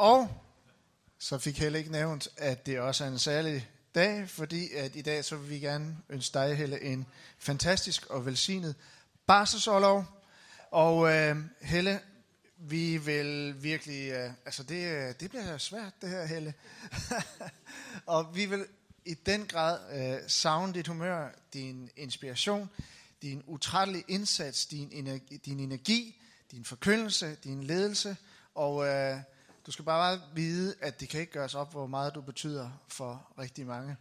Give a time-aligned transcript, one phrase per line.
[0.00, 0.42] Og
[1.18, 5.02] så fik Helle ikke nævnt, at det også er en særlig dag, fordi at i
[5.02, 7.06] dag så vil vi gerne ønske dig, Helle, en
[7.38, 8.74] fantastisk og velsignet
[9.26, 10.04] barselsårlov.
[10.70, 12.00] Og øh, Helle,
[12.56, 16.54] vi vil virkelig, øh, altså det, øh, det bliver svært det her, Helle.
[18.06, 18.66] og vi vil
[19.04, 22.70] i den grad øh, savne dit humør, din inspiration,
[23.22, 26.20] din utrættelige indsats, din energi, din energi,
[26.50, 28.16] din forkyndelse, din ledelse,
[28.54, 29.20] og øh,
[29.70, 33.26] du skal bare vide, at det kan ikke gøres op, hvor meget du betyder for
[33.38, 33.96] rigtig mange.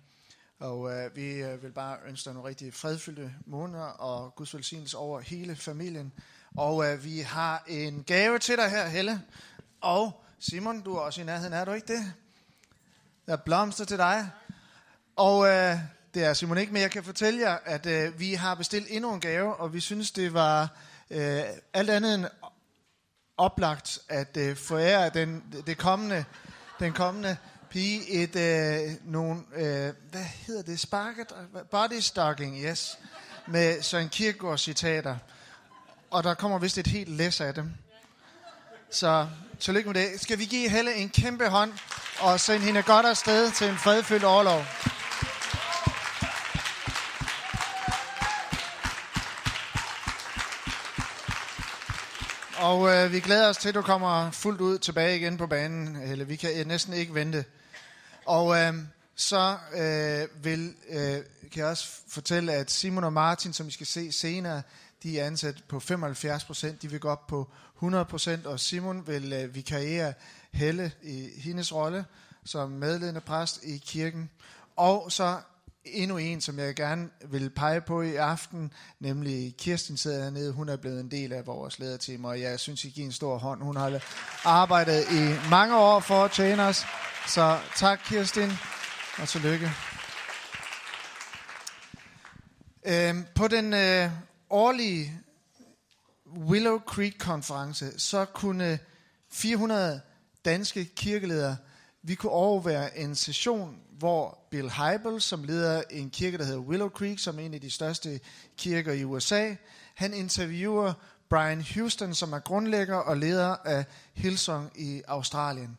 [0.59, 4.97] Og øh, vi øh, vil bare ønske dig nogle rigtig fredfyldte måneder og Guds velsignelse
[4.97, 6.13] over hele familien.
[6.57, 9.21] Og øh, vi har en gave til dig her, Helle.
[9.81, 12.13] Og Simon, du er også i nærheden, er du ikke det?
[13.25, 14.29] Der er blomster til dig.
[15.15, 15.77] Og øh,
[16.13, 19.13] det er Simon ikke, men jeg kan fortælle jer, at øh, vi har bestilt endnu
[19.13, 20.77] en gave, og vi synes, det var
[21.09, 21.41] øh,
[21.73, 22.25] alt andet end
[23.39, 26.25] oplagt at øh, forære den, det kommende,
[26.79, 27.37] den kommende
[27.69, 31.27] pige et, øh, nogle, øh, hvad hedder det, sparket,
[31.71, 32.97] body stocking, yes,
[33.47, 35.15] med Søren Kierkegaard citater.
[36.11, 37.71] Og der kommer vist et helt læs af dem.
[38.91, 39.27] Så
[39.59, 40.21] tillykke med det.
[40.21, 41.73] Skal vi give Helle en kæmpe hånd
[42.19, 44.65] og sende hende godt afsted til en fredfyldt overlov?
[52.61, 55.95] Og øh, vi glæder os til, at du kommer fuldt ud tilbage igen på banen,
[55.95, 56.27] Helle.
[56.27, 57.45] Vi kan øh, næsten ikke vente.
[58.25, 58.73] Og øh,
[59.15, 61.13] så øh, vil, øh,
[61.51, 64.61] kan jeg også fortælle, at Simon og Martin, som vi skal se senere,
[65.03, 66.81] de er ansat på 75 procent.
[66.81, 70.13] De vil gå op på 100 procent, og Simon vil øh, vikariere
[70.51, 72.05] Helle i hendes rolle
[72.45, 74.29] som medledende præst i kirken.
[74.75, 75.37] Og så
[75.85, 80.51] endnu en, som jeg gerne vil pege på i aften, nemlig Kirsten sidder hernede.
[80.51, 83.37] Hun er blevet en del af vores lederteam, og jeg synes, I giver en stor
[83.37, 83.63] hånd.
[83.63, 84.01] Hun har
[84.45, 86.85] arbejdet i mange år for at tjene os.
[87.27, 88.51] Så tak, Kirsten,
[89.17, 89.71] og tillykke.
[92.85, 94.11] Øhm, på den øh,
[94.49, 95.19] årlige
[96.37, 98.79] Willow Creek-konference, så kunne
[99.31, 100.01] 400
[100.45, 101.57] danske kirkeledere,
[102.09, 106.89] vi kunne overvære en session, hvor Bill Heibel, som leder en kirke, der hedder Willow
[106.89, 108.19] Creek, som er en af de største
[108.57, 109.55] kirker i USA,
[109.95, 110.93] han interviewer
[111.29, 115.77] Brian Houston, som er grundlægger og leder af Hillsong i Australien.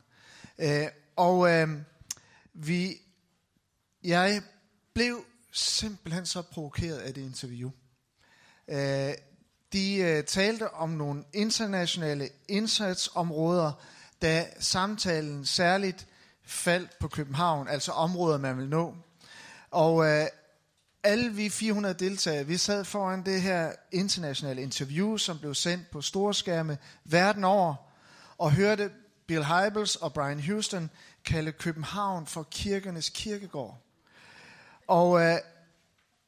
[0.59, 0.87] Øh,
[1.17, 1.69] og øh,
[2.55, 2.97] vi,
[4.05, 4.43] jeg
[4.95, 7.71] blev simpelthen så provokeret af det interview.
[8.69, 9.15] Øh,
[9.73, 13.73] de øh, talte om nogle internationale indsatsområder,
[14.23, 16.07] da samtalen særligt
[16.51, 18.95] faldt på København, altså områder, man vil nå.
[19.71, 20.27] Og øh,
[21.03, 26.01] alle vi 400 deltagere, vi sad foran det her internationale interview, som blev sendt på
[26.01, 27.75] storskærme verden over,
[28.39, 28.91] og hørte
[29.27, 30.91] Bill Hybels og Brian Houston
[31.25, 33.79] kalde København for kirkernes kirkegård.
[34.87, 35.39] Og øh,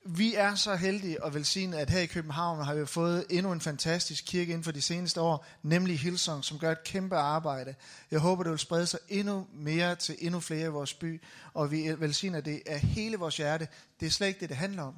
[0.04, 3.60] vi er så heldige og velsignede, at her i København har vi fået endnu en
[3.60, 7.74] fantastisk kirke inden for de seneste år, nemlig Hillsong, som gør et kæmpe arbejde.
[8.10, 11.22] Jeg håber, det vil sprede sig endnu mere til endnu flere i vores by,
[11.54, 13.68] og vi velsigner det af hele vores hjerte.
[14.00, 14.94] Det er slet ikke det, det handler om.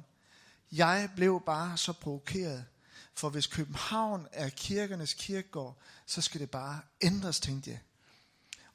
[0.71, 2.65] Jeg blev bare så provokeret,
[3.15, 7.79] for hvis København er kirkernes kirkegård, så skal det bare ændres, tænkte jeg.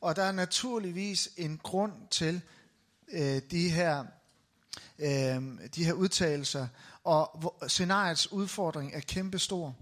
[0.01, 2.43] Og der er naturligvis en grund til
[3.13, 4.05] øh, de her
[4.99, 5.43] øh,
[5.75, 6.67] de her udtalelser,
[7.05, 9.77] og scenariets udfordring er kæmpestor.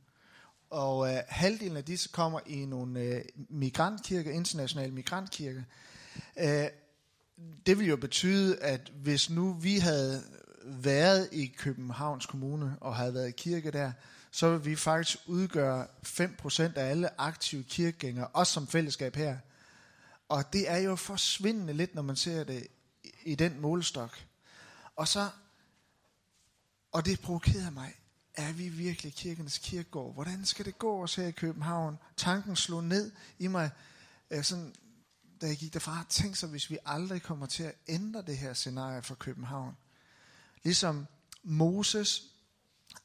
[0.70, 5.62] Og øh, halvdelen af disse kommer i nogle øh, migrantkirker, internationale migrantkirker.
[6.40, 6.68] Øh,
[7.66, 10.24] det vil jo betyde, at hvis nu vi havde
[10.64, 13.92] været i Københavns Kommune og havde været i kirke der,
[14.32, 19.38] så vil vi faktisk udgøre 5% af alle aktive kirkegængere, også som fællesskab her.
[20.30, 22.68] Og det er jo forsvindende lidt, når man ser det
[23.24, 24.26] i den målestok.
[24.96, 25.30] Og så,
[26.92, 27.94] og det provokerer mig,
[28.34, 30.14] er vi virkelig kirkens kirkegård?
[30.14, 31.98] Hvordan skal det gå os her i København?
[32.18, 33.70] Tanken slog ned i mig,
[34.32, 34.74] øh, sådan
[35.42, 38.54] da jeg gik derfra, tænk så, hvis vi aldrig kommer til at ændre det her
[38.54, 39.78] scenarie for København.
[40.64, 41.08] Ligesom
[41.44, 42.24] Moses,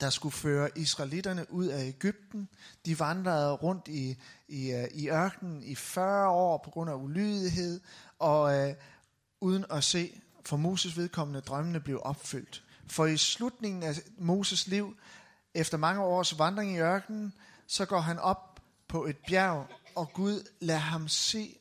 [0.00, 2.48] der skulle føre israelitterne ud af Ægypten.
[2.86, 4.16] De vandrede rundt i,
[4.48, 7.80] i, øh, i ørkenen i 40 år på grund af ulydighed,
[8.18, 8.74] og øh,
[9.40, 12.64] uden at se, for Moses vedkommende, drømmene blev opfyldt.
[12.86, 14.96] For i slutningen af Moses liv,
[15.54, 17.32] efter mange års vandring i ørkenen,
[17.66, 21.58] så går han op på et bjerg, og Gud lader ham se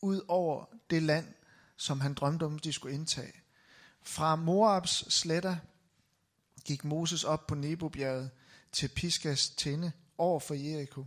[0.00, 1.34] ud over det land,
[1.76, 3.32] som han drømte om, de skulle indtage.
[4.02, 5.56] Fra Moabs sletter
[6.64, 8.30] gik Moses op på Nebobjerget
[8.72, 11.06] til Piskas tinde over for Jericho,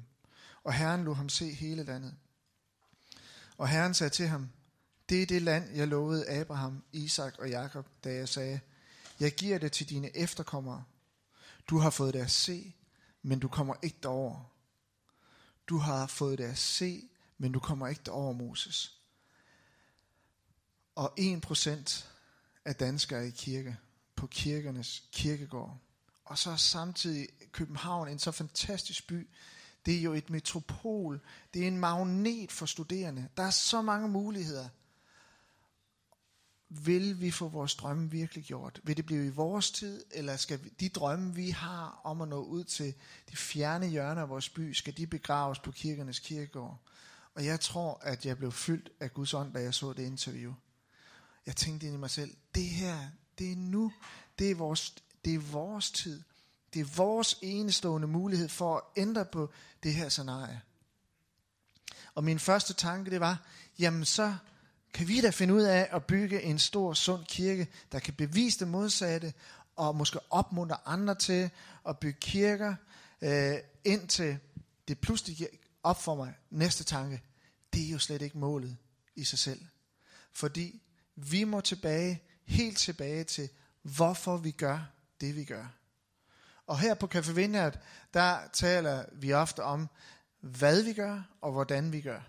[0.64, 2.16] og Herren lod ham se hele landet.
[3.58, 4.50] Og Herren sagde til ham,
[5.10, 8.60] det er det land, jeg lovede Abraham, Isak og Jakob, da jeg sagde,
[9.20, 10.84] jeg giver det til dine efterkommere.
[11.68, 12.76] Du har fået det at se,
[13.22, 14.52] men du kommer ikke derover.
[15.68, 17.10] Du har fået det at se,
[17.42, 18.98] men du kommer ikke derover, Moses.
[20.96, 22.06] Og 1%
[22.66, 23.78] af danskere i kirke,
[24.16, 25.78] på kirkernes kirkegård.
[26.26, 29.30] Og så er samtidig København en så fantastisk by.
[29.86, 31.22] Det er jo et metropol.
[31.54, 33.28] Det er en magnet for studerende.
[33.38, 34.70] Der er så mange muligheder.
[36.70, 38.80] Vil vi få vores drømme virkelig gjort?
[38.84, 42.28] Vil det blive i vores tid, eller skal vi, de drømme, vi har om at
[42.28, 42.94] nå ud til
[43.32, 46.80] de fjerne hjørner af vores by, skal de begraves på kirkernes kirkegård?
[47.36, 50.54] Og jeg tror, at jeg blev fyldt af Guds ånd, da jeg så det interview.
[51.46, 52.98] Jeg tænkte ind i mig selv, det her,
[53.38, 53.94] det er nu,
[54.40, 54.96] det er vores,
[55.26, 56.22] det er vores tid.
[56.74, 59.50] Det er vores enestående mulighed for at ændre på
[59.84, 60.62] det her scenarie.
[62.16, 63.46] Og min første tanke, det var,
[63.80, 64.36] jamen så
[64.94, 68.60] kan vi da finde ud af at bygge en stor, sund kirke, der kan bevise
[68.60, 69.34] det modsatte,
[69.76, 71.50] og måske opmuntre andre til
[71.88, 72.76] at bygge kirker,
[73.22, 74.40] øh, indtil
[74.88, 75.48] det pludselig
[75.84, 77.22] op for mig næste tanke.
[77.74, 78.78] Det er jo slet ikke målet
[79.16, 79.66] i sig selv.
[80.34, 80.82] Fordi
[81.16, 83.50] vi må tilbage, helt tilbage til,
[83.82, 84.80] hvorfor vi gør
[85.22, 85.66] det, vi gør.
[86.68, 87.80] Og her på Café Vineyard,
[88.14, 89.90] der taler vi ofte om,
[90.40, 92.22] hvad vi gør og hvordan vi gør.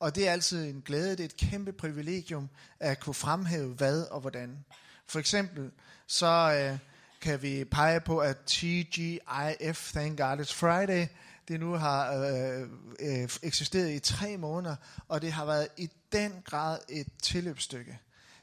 [0.00, 2.48] Og det er altid en glæde, det er et kæmpe privilegium
[2.80, 4.64] at kunne fremhæve hvad og hvordan.
[5.06, 5.70] For eksempel
[6.06, 6.78] så øh,
[7.20, 11.06] kan vi pege på, at TGIF, Thank God It's Friday,
[11.50, 12.68] det nu har øh,
[13.00, 14.76] øh, eksisteret i tre måneder,
[15.08, 17.98] og det har været i den grad et tilløbsstykke.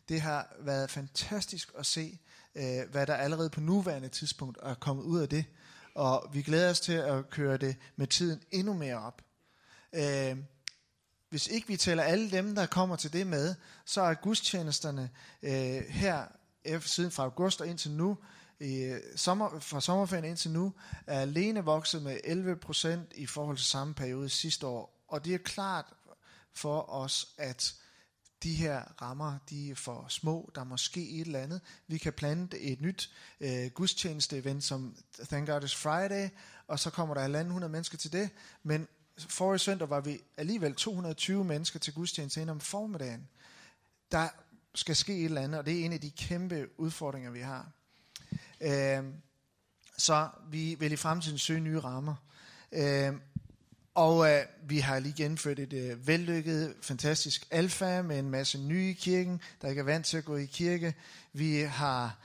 [0.10, 2.20] Det har været fantastisk at se,
[2.56, 5.46] øh, hvad der allerede på nuværende tidspunkt er kommet ud af det,
[5.96, 9.22] og vi glæder os til at køre det med tiden endnu mere op.
[9.94, 10.38] Øh,
[11.30, 13.56] hvis ikke vi tæller alle dem, der kommer til det med,
[13.86, 15.10] så er gudstjenesterne
[15.44, 16.26] øh, her
[16.80, 18.18] siden fra august og indtil nu,
[18.60, 20.74] i øh, sommer, fra sommerferien indtil nu,
[21.08, 22.18] er alene vokset med
[23.12, 25.06] 11% i forhold til samme periode sidste år.
[25.08, 25.86] Og det er klart
[26.54, 27.76] for os, at
[28.44, 31.62] de her rammer, de er for små, der må ske et eller andet.
[31.88, 34.96] Vi kan plante et nyt øh, gudstjeneste-event som
[35.30, 36.30] Thank God It's Friday,
[36.68, 38.30] og så kommer der 100 mennesker til det,
[38.64, 38.88] men
[39.18, 43.28] forrige søndag var vi alligevel 220 mennesker til gudstjeneste ind om formiddagen.
[44.12, 44.30] Der
[44.76, 47.72] skal ske et eller andet, og det er en af de kæmpe udfordringer, vi har.
[48.62, 49.04] Øh,
[49.98, 52.16] så vi vil i fremtiden søge nye rammer.
[52.72, 53.14] Øh,
[53.96, 58.90] og øh, vi har lige gennemført et øh, vellykket, fantastisk alfa med en masse nye
[58.90, 60.96] i kirken, der ikke er vant til at gå i kirke.
[61.34, 62.18] Vi har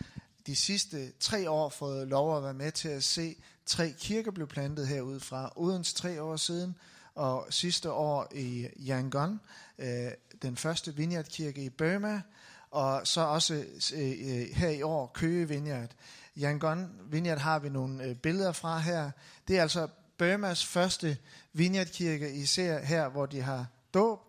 [0.46, 3.36] de sidste tre år fået lov at være med til at se
[3.66, 6.76] tre kirker blev plantet herude fra Odens tre år siden,
[7.14, 9.40] og sidste år i Yangon,
[9.78, 10.10] øh,
[10.42, 12.22] den første vineyardkirke i Burma,
[12.70, 13.54] og så også
[13.94, 15.90] øh, øh her i år Køge Vineyard.
[16.38, 19.10] Yangon Vineyard har vi nogle øh, billeder fra her.
[19.48, 19.88] Det er altså
[20.18, 21.16] Burmas første
[21.52, 24.20] vineyardkirke, I ser her, hvor de har dåb,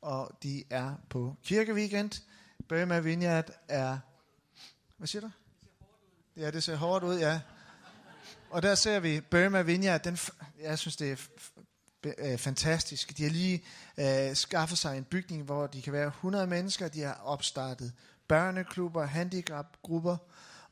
[0.00, 2.10] og de er på kirkeweekend.
[2.68, 3.98] Burma Vineyard er...
[4.96, 5.30] Hvad siger du?
[6.36, 7.40] Ja, det ser hårdt ud, ja.
[8.50, 10.02] Og der ser vi Burma Vineyard.
[10.02, 10.18] Den,
[10.60, 11.16] jeg synes, det er
[12.18, 13.18] øh, fantastisk.
[13.18, 13.64] De har lige
[13.98, 16.88] øh, skaffet sig en bygning, hvor de kan være 100 mennesker.
[16.88, 17.92] De har opstartet
[18.28, 20.16] børneklubber, handicapgrupper,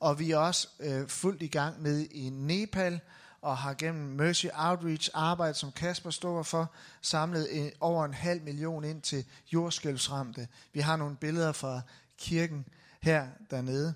[0.00, 3.00] og vi er også øh, fuldt i gang med i Nepal,
[3.42, 8.42] og har gennem Mercy Outreach arbejde, som Kasper står for, samlet øh, over en halv
[8.42, 10.48] million ind til jordskælvsramte.
[10.72, 11.80] Vi har nogle billeder fra
[12.18, 12.66] kirken
[13.00, 13.94] her dernede.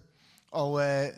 [0.50, 1.08] Og øh,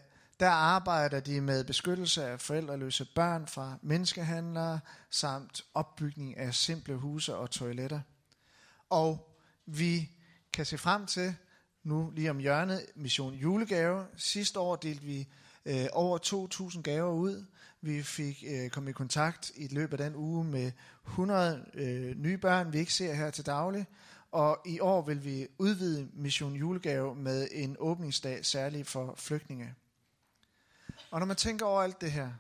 [0.41, 7.37] der arbejder de med beskyttelse af forældreløse børn fra menneskehandlere, samt opbygning af simple huse
[7.37, 8.01] og toiletter.
[8.91, 10.11] Og vi
[10.53, 11.37] kan se frem til,
[11.87, 14.07] nu lige om hjørnet, mission julegave.
[14.17, 15.29] Sidste år delte vi
[15.67, 16.19] øh, over
[16.75, 17.45] 2.000 gaver ud.
[17.81, 20.73] Vi fik øh, kom i kontakt i løbet af den uge med
[21.07, 23.87] 100 øh, nye børn, vi ikke ser her til daglig.
[24.33, 29.75] Og i år vil vi udvide Mission Julegave med en åbningsdag særligt for flygtninge.
[31.11, 32.31] Og når man tænker over alt det her,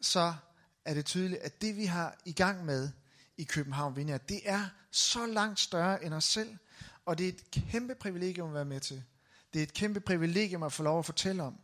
[0.00, 0.34] så
[0.84, 2.88] er det tydeligt, at det vi har i gang med
[3.36, 6.56] i København Vineyard, det er så langt større end os selv,
[7.06, 9.02] og det er et kæmpe privilegium at være med til.
[9.52, 11.60] Det er et kæmpe privilegium at få lov at fortælle om.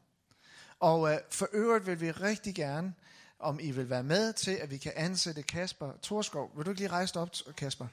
[0.80, 2.94] Og øh, for øvrigt vil vi rigtig gerne
[3.38, 6.56] om I vil være med til, at vi kan ansætte Kasper Torskov.
[6.56, 7.86] Vil du ikke lige rejse dig op, Kasper?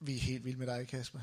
[0.00, 1.20] Vi er helt vilde med dig, Kasper.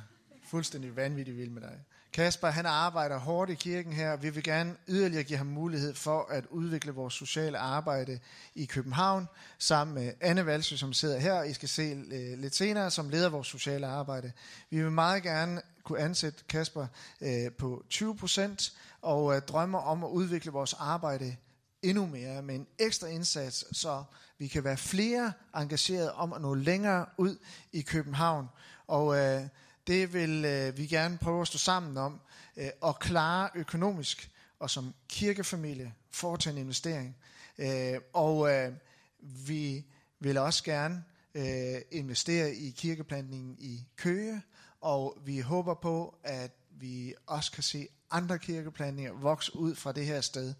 [0.53, 1.79] Fuldstændig vanvittigt vild med dig.
[2.13, 4.15] Kasper, han arbejder hårdt i kirken her.
[4.15, 8.19] Vi vil gerne yderligere give ham mulighed for at udvikle vores sociale arbejde
[8.55, 9.27] i København,
[9.60, 11.43] sammen med Anne Valsø, som sidder her.
[11.43, 11.81] I skal se
[12.12, 14.31] øh, lidt senere, som leder vores sociale arbejde.
[14.69, 16.88] Vi vil meget gerne kunne ansætte Kasper
[17.22, 21.36] øh, på 20 procent, og øh, drømmer om at udvikle vores arbejde
[21.81, 24.03] endnu mere med en ekstra indsats, så
[24.38, 27.38] vi kan være flere engageret om at nå længere ud
[27.72, 28.48] i København.
[28.88, 29.41] Og øh,
[29.88, 32.22] det vil øh, vi gerne prøve at stå sammen om
[32.58, 37.16] øh, og klare økonomisk og som kirkefamilie foretage en investering.
[37.58, 38.74] Øh, og øh,
[39.20, 39.86] vi
[40.20, 41.04] vil også gerne
[41.36, 44.42] øh, investere i kirkeplantningen i Køge,
[44.82, 50.06] og vi håber på, at vi også kan se andre kirkeplantninger vokse ud fra det
[50.06, 50.54] her sted.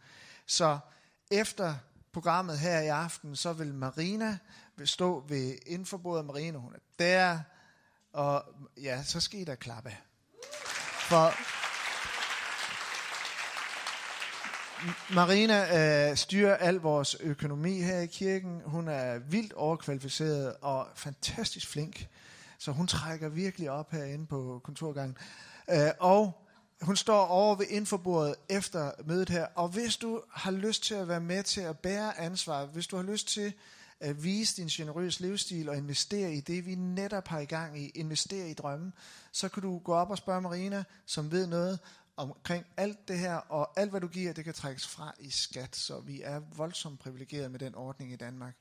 [0.46, 0.80] Så
[1.32, 1.76] efter
[2.12, 4.38] programmet her i aften, så vil Marina
[4.86, 7.40] stå ved indforbordet Marina, hun er der,
[8.14, 8.44] og
[8.82, 9.98] ja, så skal I da klappe.
[11.00, 11.34] For
[15.14, 18.62] Marina øh, styrer al vores økonomi her i kirken.
[18.66, 22.08] Hun er vildt overkvalificeret og fantastisk flink.
[22.60, 25.18] Så hun trækker virkelig op herinde på kontorgangen.
[25.70, 26.44] Øh, og
[26.82, 29.48] hun står over ved infobordet efter mødet her.
[29.56, 32.96] Og hvis du har lyst til at være med til at bære ansvar, hvis du
[32.96, 33.54] har lyst til
[34.04, 37.90] at vise din generøs livsstil og investere i det, vi netop har i gang i,
[37.90, 38.94] investere i drømmen,
[39.32, 41.80] så kan du gå op og spørge Marina, som ved noget
[42.18, 45.76] omkring alt det her, og alt hvad du giver, det kan trækkes fra i skat,
[45.76, 48.56] så vi er voldsomt privilegeret med den ordning i Danmark.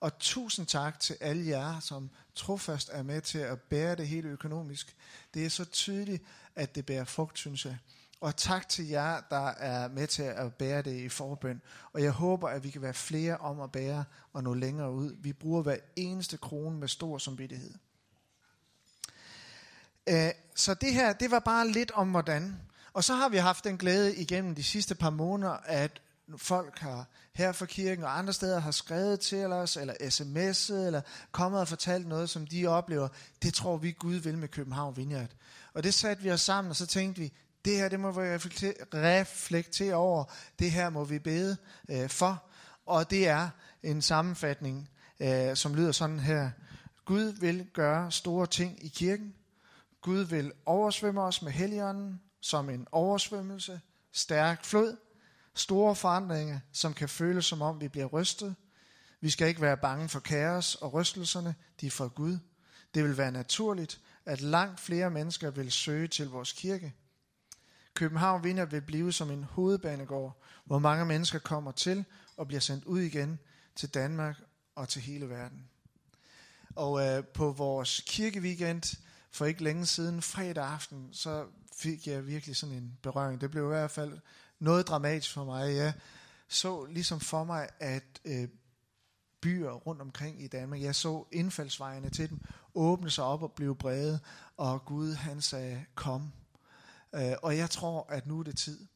[0.00, 4.28] Og tusind tak til alle jer, som trofast er med til at bære det hele
[4.28, 4.96] økonomisk.
[5.34, 6.22] Det er så tydeligt,
[6.56, 7.78] at det bærer frugt, synes jeg.
[8.20, 11.62] Og tak til jer, der er med til at bære det i forbøn.
[11.92, 15.16] Og jeg håber, at vi kan være flere om at bære og nå længere ud.
[15.22, 17.74] Vi bruger hver eneste krone med stor samvittighed.
[20.08, 22.60] Øh, så det her, det var bare lidt om hvordan.
[22.92, 26.02] Og så har vi haft den glæde igennem de sidste par måneder, at
[26.36, 31.00] folk har her fra kirken og andre steder har skrevet til os, eller sms'et, eller
[31.32, 33.08] kommet og fortalt noget, som de oplever.
[33.42, 35.30] Det tror vi Gud vil med København Vineyard.
[35.74, 37.32] Og det satte vi os sammen, og så tænkte vi,
[37.64, 40.24] det her, det må vi reflektere over.
[40.58, 41.56] Det her må vi bede
[41.90, 42.44] øh, for.
[42.86, 43.48] Og det er
[43.82, 44.90] en sammenfatning,
[45.20, 46.50] øh, som lyder sådan her.
[47.04, 49.34] Gud vil gøre store ting i kirken.
[50.00, 53.80] Gud vil oversvømme os med helligånden som en oversvømmelse,
[54.12, 54.96] stærk flod,
[55.54, 58.54] store forandringer, som kan føles som om vi bliver rystet.
[59.20, 62.38] Vi skal ikke være bange for kaos og rystelserne, de er fra Gud.
[62.94, 66.94] Det vil være naturligt, at langt flere mennesker vil søge til vores kirke.
[67.94, 72.04] København vinder vil blive som en hovedbanegård, hvor mange mennesker kommer til
[72.36, 73.38] og bliver sendt ud igen
[73.76, 74.36] til Danmark
[74.74, 75.68] og til hele verden.
[76.76, 78.96] Og øh, på vores kirkeweekend
[79.30, 83.40] for ikke længe siden, fredag aften, så fik jeg virkelig sådan en berøring.
[83.40, 84.18] Det blev i hvert fald
[84.58, 85.76] noget dramatisk for mig.
[85.76, 85.92] Jeg
[86.48, 88.48] så ligesom for mig, at øh,
[89.40, 92.40] byer rundt omkring i Danmark, jeg så indfaldsvejene til dem
[92.74, 94.20] åbne sig op og blive brede,
[94.56, 96.32] og Gud han sagde, kom.
[97.14, 98.86] Øh, og jeg tror, at nu er det tid.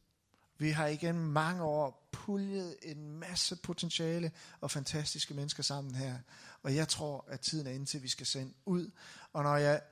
[0.59, 6.18] Vi har igen mange år puljet en masse potentiale og fantastiske mennesker sammen her.
[6.62, 8.90] Og jeg tror, at tiden er inde til, at vi skal sende ud.
[9.33, 9.83] Og når jeg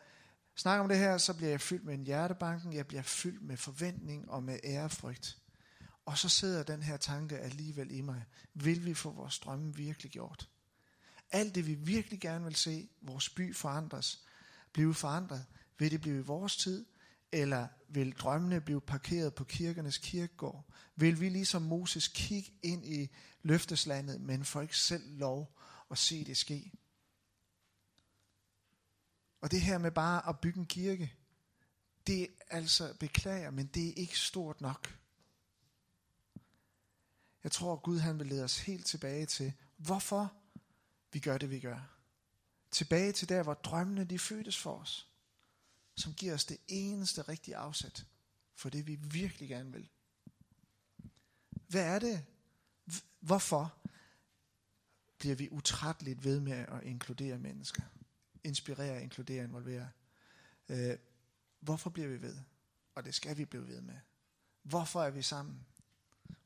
[0.56, 3.56] snakker om det her, så bliver jeg fyldt med en hjertebanken, jeg bliver fyldt med
[3.56, 5.38] forventning og med ærefrygt.
[6.06, 8.24] Og så sidder den her tanke alligevel i mig.
[8.54, 10.48] Vil vi få vores drømme virkelig gjort?
[11.32, 14.24] Alt det vi virkelig gerne vil se, vores by forandres,
[14.72, 15.44] blive forandret,
[15.78, 16.86] vil det blive i vores tid,
[17.32, 20.64] eller vil drømmene blive parkeret på kirkernes kirkegård?
[20.96, 23.10] Vil vi ligesom Moses kigge ind i
[23.42, 25.58] løfteslandet, men for ikke selv lov
[25.90, 26.72] at se det ske?
[29.40, 31.14] Og det her med bare at bygge en kirke,
[32.06, 34.98] det er altså, beklager, men det er ikke stort nok.
[37.44, 40.32] Jeg tror, Gud han vil lede os helt tilbage til, hvorfor
[41.12, 41.98] vi gør det, vi gør.
[42.70, 45.11] Tilbage til der, hvor drømmene de fødtes for os.
[45.94, 48.06] Som giver os det eneste rigtige afsæt
[48.54, 49.88] for det, vi virkelig gerne vil.
[51.68, 52.24] Hvad er det?
[53.20, 53.74] Hvorfor
[55.18, 57.82] bliver vi utrætteligt ved med at inkludere mennesker?
[58.44, 59.88] inspirere, inkludere, involvere.
[60.68, 60.98] Øh,
[61.60, 62.36] hvorfor bliver vi ved?
[62.94, 63.98] Og det skal vi blive ved med.
[64.62, 65.66] Hvorfor er vi sammen?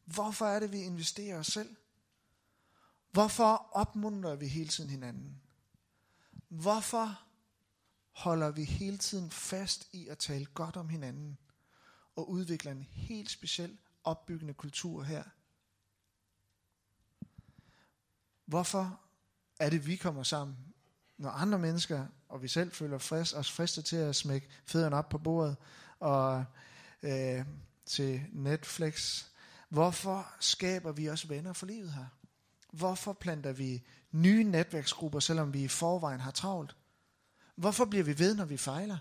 [0.04, 1.76] Hvorfor er det, vi investerer os selv?
[3.10, 5.40] Hvorfor opmuntrer vi hele tiden hinanden?
[6.48, 7.25] Hvorfor
[8.16, 11.38] holder vi hele tiden fast i at tale godt om hinanden
[12.16, 15.24] og udvikler en helt speciel opbyggende kultur her.
[18.44, 19.00] Hvorfor
[19.60, 20.56] er det, vi kommer sammen,
[21.18, 25.08] når andre mennesker, og vi selv føler frist, os fristet til at smække fødderne op
[25.08, 25.56] på bordet,
[26.00, 26.44] og
[27.02, 27.44] øh,
[27.86, 29.24] til Netflix.
[29.68, 32.06] Hvorfor skaber vi også venner for livet her?
[32.72, 33.82] Hvorfor planter vi
[34.12, 36.76] nye netværksgrupper, selvom vi i forvejen har travlt?
[37.56, 38.98] Hvorfor bliver vi ved, når vi fejler?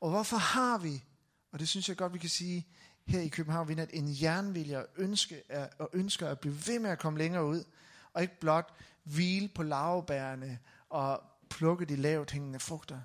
[0.00, 1.04] Og hvorfor har vi,
[1.52, 2.66] og det synes jeg godt, vi kan sige
[3.06, 5.42] her i København, vi en jernvilje og ønske,
[5.78, 7.64] og ønsker at blive ved med at komme længere ud,
[8.12, 13.00] og ikke blot hvile på lavbærene og plukke de lavt hængende frugter.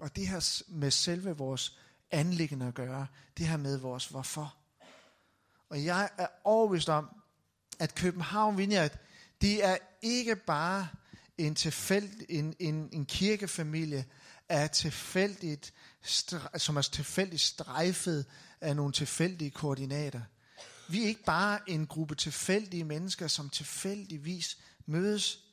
[0.00, 1.78] Og det her med selve vores
[2.10, 3.06] anlæggende at gøre,
[3.36, 4.56] det her med vores hvorfor.
[5.68, 7.08] Og jeg er overbevist om,
[7.78, 8.98] at København Vineyard,
[9.40, 10.88] det er ikke bare
[11.38, 14.06] en, tilfæld, en, en, en kirkefamilie
[14.48, 15.74] er tilfældigt,
[16.56, 18.26] som er tilfældigt strejfet
[18.60, 20.20] af nogle tilfældige koordinater.
[20.88, 25.44] Vi er ikke bare en gruppe tilfældige mennesker, som tilfældigvis mødes.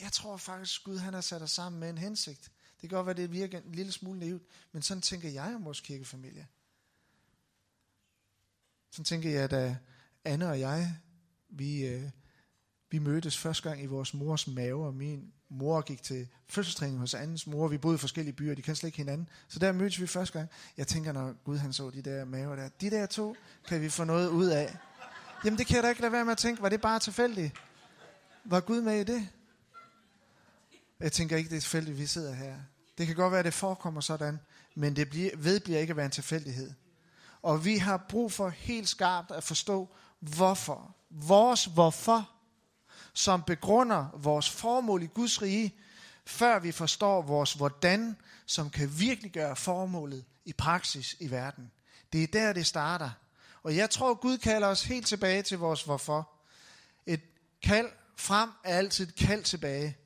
[0.00, 2.50] Jeg tror faktisk, Gud han har sat os sammen med en hensigt.
[2.80, 5.64] Det kan godt være, det virker en lille smule naivt, men sådan tænker jeg om
[5.64, 6.46] vores kirkefamilie.
[8.90, 9.76] Sådan tænker jeg, da
[10.24, 10.96] Anne og jeg,
[11.48, 12.10] vi, øh,
[12.92, 17.14] vi mødtes første gang i vores mors mave, og min mor gik til fødselstræning hos
[17.14, 17.68] andens mor.
[17.68, 19.28] Vi boede i forskellige byer, de kan slet ikke hinanden.
[19.48, 20.50] Så der mødtes vi første gang.
[20.76, 23.36] Jeg tænker, når Gud han så de der maver der, de der to
[23.68, 24.76] kan vi få noget ud af.
[25.44, 27.54] Jamen det kan jeg da ikke lade være med at tænke, var det bare tilfældigt?
[28.44, 29.28] Var Gud med i det?
[31.00, 32.56] Jeg tænker ikke, det er tilfældigt, vi sidder her.
[32.98, 34.40] Det kan godt være, at det forekommer sådan,
[34.74, 36.72] men det bliver, vedbliver ikke at være en tilfældighed.
[37.42, 39.88] Og vi har brug for helt skarpt at forstå,
[40.20, 40.96] hvorfor.
[41.10, 42.30] Vores hvorfor,
[43.12, 45.74] som begrunder vores formål i Guds rige,
[46.24, 48.16] før vi forstår vores hvordan,
[48.46, 51.70] som kan virkelig gøre formålet i praksis i verden.
[52.12, 53.10] Det er der, det starter.
[53.62, 56.30] Og jeg tror, Gud kalder os helt tilbage til vores hvorfor.
[57.06, 57.20] Et
[57.62, 59.96] kald frem er altid et kald tilbage.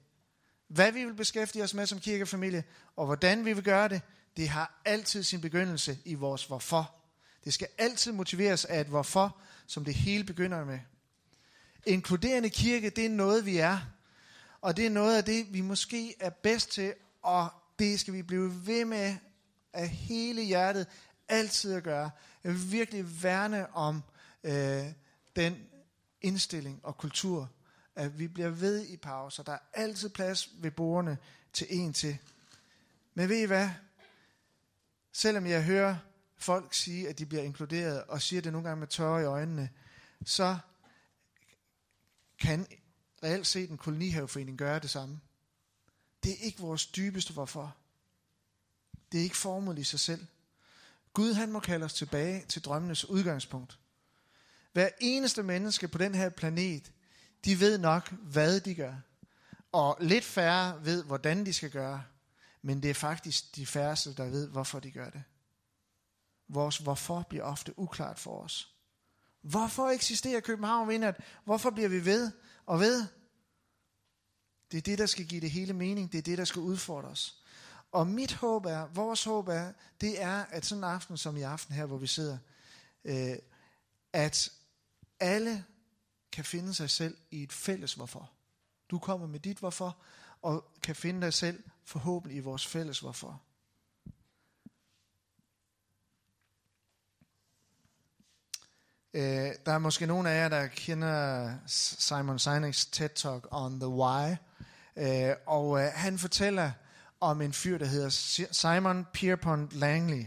[0.68, 2.64] Hvad vi vil beskæftige os med som kirkefamilie,
[2.96, 4.02] og hvordan vi vil gøre det,
[4.36, 6.94] det har altid sin begyndelse i vores hvorfor.
[7.44, 10.78] Det skal altid motiveres af et hvorfor, som det hele begynder med.
[11.86, 13.78] Inkluderende kirke, det er noget, vi er.
[14.60, 18.22] Og det er noget af det, vi måske er bedst til, og det skal vi
[18.22, 19.16] blive ved med
[19.72, 20.86] af hele hjertet
[21.28, 22.10] altid at gøre.
[22.44, 24.02] Jeg vil virkelig værne om
[24.44, 24.84] øh,
[25.36, 25.56] den
[26.22, 27.50] indstilling og kultur,
[27.96, 29.42] at vi bliver ved i pauser.
[29.42, 31.18] Der er altid plads ved bordene
[31.52, 32.18] til en til.
[33.14, 33.70] Men ved I hvad?
[35.12, 35.96] Selvom jeg hører
[36.36, 39.70] folk sige, at de bliver inkluderet, og siger det nogle gange med tørre i øjnene,
[40.24, 40.58] så
[42.38, 42.66] kan
[43.22, 45.20] reelt set en kolonihaveforening gøre det samme.
[46.22, 47.76] Det er ikke vores dybeste hvorfor.
[49.12, 50.26] Det er ikke formålet i sig selv.
[51.12, 53.78] Gud han må kalde os tilbage til drømmenes udgangspunkt.
[54.72, 56.92] Hver eneste menneske på den her planet,
[57.44, 58.94] de ved nok, hvad de gør.
[59.72, 62.04] Og lidt færre ved, hvordan de skal gøre.
[62.62, 65.22] Men det er faktisk de færreste, der ved, hvorfor de gør det.
[66.48, 68.75] Vores hvorfor bliver ofte uklart for os.
[69.50, 71.16] Hvorfor eksisterer København Vindert?
[71.44, 72.32] Hvorfor bliver vi ved
[72.66, 73.06] og ved?
[74.70, 76.12] Det er det, der skal give det hele mening.
[76.12, 77.42] Det er det, der skal udfordre os.
[77.92, 81.42] Og mit håb er, vores håb er, det er, at sådan en aften som i
[81.42, 82.38] aften her, hvor vi sidder,
[83.04, 83.36] øh,
[84.12, 84.52] at
[85.20, 85.64] alle
[86.32, 88.30] kan finde sig selv i et fælles hvorfor.
[88.90, 89.96] Du kommer med dit hvorfor,
[90.42, 93.42] og kan finde dig selv forhåbentlig i vores fælles hvorfor.
[99.16, 103.88] Øh, der er måske nogle af jer, der kender Simon Sinek's TED Talk on the
[103.88, 104.36] Why.
[104.96, 106.70] Øh, og øh, han fortæller
[107.20, 108.08] om en fyr, der hedder
[108.52, 110.26] Simon Pierpont Langley.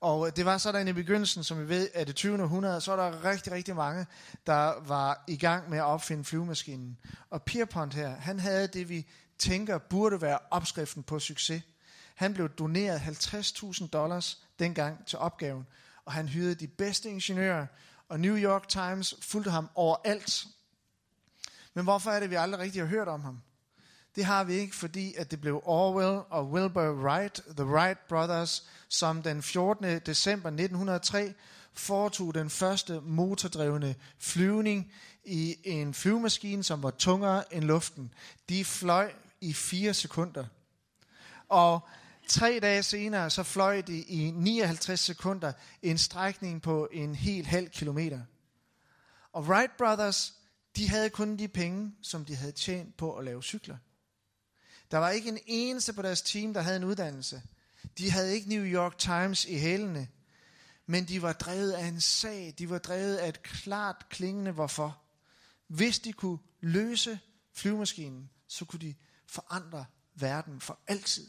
[0.00, 2.42] Og øh, det var sådan i begyndelsen, som vi ved, at det 20.
[2.42, 4.06] århundrede, så var der rigtig, rigtig mange,
[4.46, 6.98] der var i gang med at opfinde flyvemaskinen.
[7.30, 9.06] Og Pierpont her, han havde det, vi
[9.38, 11.62] tænker burde være opskriften på succes.
[12.14, 15.66] Han blev doneret 50.000 dollars dengang til opgaven,
[16.04, 17.66] og han hyrede de bedste ingeniører,
[18.08, 20.44] og New York Times fulgte ham overalt.
[21.74, 23.40] Men hvorfor er det, vi aldrig rigtig har hørt om ham?
[24.16, 28.68] Det har vi ikke, fordi at det blev Orwell og Wilbur Wright, The Wright Brothers,
[28.88, 29.98] som den 14.
[29.98, 31.34] december 1903
[31.72, 34.92] foretog den første motordrevne flyvning
[35.24, 38.14] i en flyvemaskine, som var tungere end luften.
[38.48, 40.44] De fløj i fire sekunder.
[41.48, 41.88] Og
[42.28, 47.70] tre dage senere, så fløj de i 59 sekunder en strækning på en hel halv
[47.70, 48.20] kilometer.
[49.32, 50.34] Og Wright Brothers,
[50.76, 53.76] de havde kun de penge, som de havde tjent på at lave cykler.
[54.90, 57.42] Der var ikke en eneste på deres team, der havde en uddannelse.
[57.98, 60.08] De havde ikke New York Times i hælene.
[60.86, 62.54] Men de var drevet af en sag.
[62.58, 65.02] De var drevet af et klart klingende hvorfor.
[65.66, 67.20] Hvis de kunne løse
[67.52, 68.94] flyvemaskinen, så kunne de
[69.26, 69.84] forandre
[70.14, 71.26] verden for altid.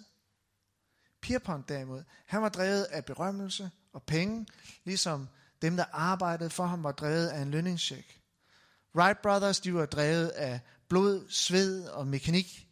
[1.26, 4.46] Pierpont derimod, han var drevet af berømmelse og penge,
[4.84, 5.28] ligesom
[5.62, 8.20] dem, der arbejdede for ham, var drevet af en lønningscheck.
[8.96, 10.60] Wright Brothers, de var drevet af
[10.90, 12.68] blod, sved og mekanik.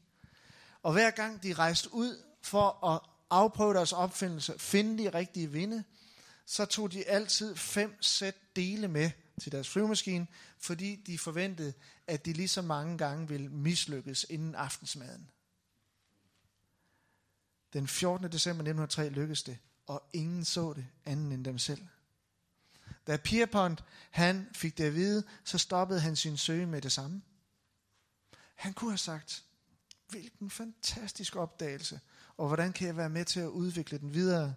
[0.83, 5.83] Og hver gang de rejste ud for at afprøve deres opfindelse, finde de rigtige vinde,
[6.45, 9.11] så tog de altid fem sæt dele med
[9.41, 10.27] til deres flyvemaskine,
[10.59, 11.73] fordi de forventede,
[12.07, 15.29] at de lige så mange gange ville mislykkes inden aftensmaden.
[17.73, 18.31] Den 14.
[18.31, 21.87] december 1903 lykkedes det, og ingen så det anden end dem selv.
[23.07, 27.21] Da Pierpont han fik det at vide, så stoppede han sin søge med det samme.
[28.55, 29.43] Han kunne have sagt,
[30.09, 31.99] hvilken fantastisk opdagelse,
[32.37, 34.55] og hvordan kan jeg være med til at udvikle den videre?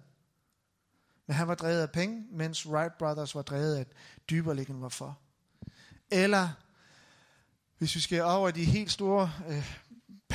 [1.27, 3.87] Men han var drevet af penge, mens Wright Brothers var drevet af
[4.31, 5.19] dyberliggende hvorfor.
[6.11, 6.49] Eller,
[7.79, 9.79] hvis vi skal over de helt store øh,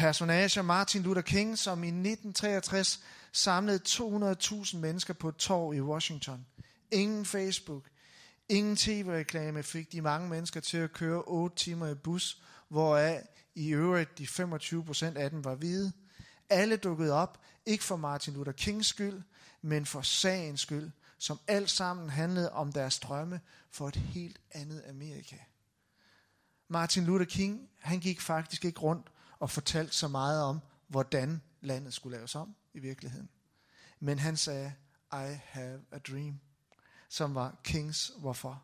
[0.01, 2.99] personager, Martin Luther King, som i 1963
[3.31, 6.45] samlede 200.000 mennesker på et torv i Washington.
[6.91, 7.83] Ingen Facebook,
[8.49, 13.69] ingen tv-reklame fik de mange mennesker til at køre 8 timer i bus, hvoraf i
[13.69, 15.91] øvrigt de 25 procent af dem var hvide.
[16.49, 19.21] Alle dukkede op, ikke for Martin Luther Kings skyld,
[19.61, 23.39] men for sagens skyld, som alt sammen handlede om deres drømme
[23.71, 25.37] for et helt andet Amerika.
[26.67, 29.07] Martin Luther King, han gik faktisk ikke rundt
[29.41, 33.29] og fortalt så meget om, hvordan landet skulle laves om i virkeligheden.
[33.99, 34.73] Men han sagde,
[35.13, 36.39] I have a dream,
[37.09, 38.63] som var Kings hvorfor.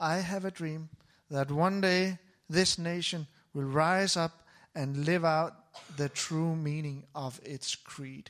[0.00, 0.88] I have a dream
[1.30, 2.14] that one day
[2.50, 4.32] this nation will rise up
[4.74, 5.52] and live out
[5.96, 8.24] the true meaning of its creed.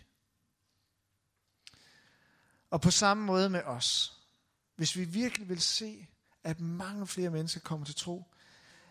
[2.71, 4.13] Og på samme måde med os.
[4.77, 6.07] Hvis vi virkelig vil se,
[6.45, 8.25] at mange flere mennesker kommer til tro,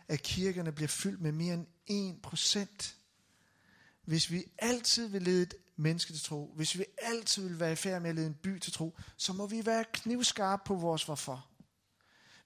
[0.08, 1.68] at kirkerne bliver fyldt med mere end
[2.16, 2.96] 1 procent.
[4.06, 7.76] Hvis vi altid vil lede et menneske til tro, hvis vi altid vil være i
[7.76, 11.04] færd med at lede en by til tro, så må vi være knivskarpe på vores
[11.04, 11.48] hvorfor.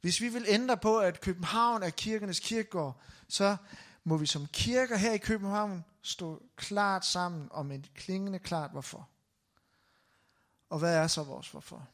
[0.01, 3.57] Hvis vi vil ændre på, at København er kirkernes kirkegård, så
[4.03, 9.09] må vi som kirker her i København stå klart sammen om et klingende klart hvorfor.
[10.69, 11.87] Og hvad er så vores hvorfor?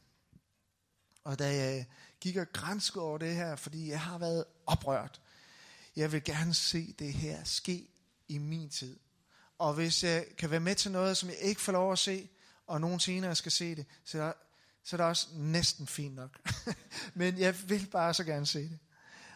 [1.24, 1.86] Og da jeg
[2.20, 5.20] gik og grænskede over det her, fordi jeg har været oprørt,
[5.96, 7.88] jeg vil gerne se det her ske
[8.28, 8.98] i min tid.
[9.58, 12.28] Og hvis jeg kan være med til noget, som jeg ikke får lov at se,
[12.66, 14.32] og nogen senere skal se det, så er der,
[14.84, 16.38] så er det også næsten fint nok.
[17.14, 18.78] Men jeg vil bare så gerne se det.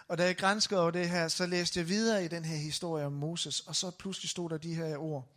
[0.08, 3.06] Og da jeg grænskede over det her, så læste jeg videre i den her historie
[3.06, 5.28] om Moses, og så pludselig stod der de her ord.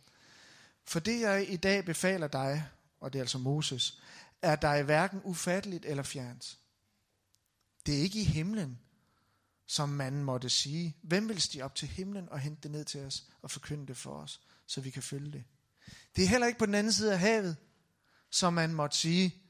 [0.84, 2.68] For det jeg i dag befaler dig,
[3.00, 4.00] og det er altså Moses,
[4.42, 6.58] er dig hverken ufatteligt eller fjernt.
[7.86, 8.78] Det er ikke i himlen,
[9.66, 10.96] som man måtte sige.
[11.02, 13.96] Hvem vil stige op til himlen og hente det ned til os og forkynde det
[13.96, 15.44] for os, så vi kan følge det?
[16.16, 17.56] Det er heller ikke på den anden side af havet,
[18.30, 19.42] som man måtte sige.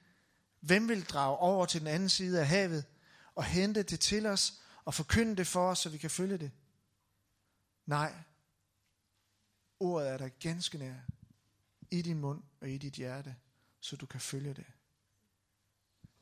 [0.60, 2.84] Hvem vil drage over til den anden side af havet
[3.34, 6.50] og hente det til os og forkynde det for os, så vi kan følge det?
[7.86, 8.14] Nej.
[9.80, 10.94] Ordet er der ganske nær
[11.90, 13.36] i din mund og i dit hjerte,
[13.80, 14.66] så du kan følge det.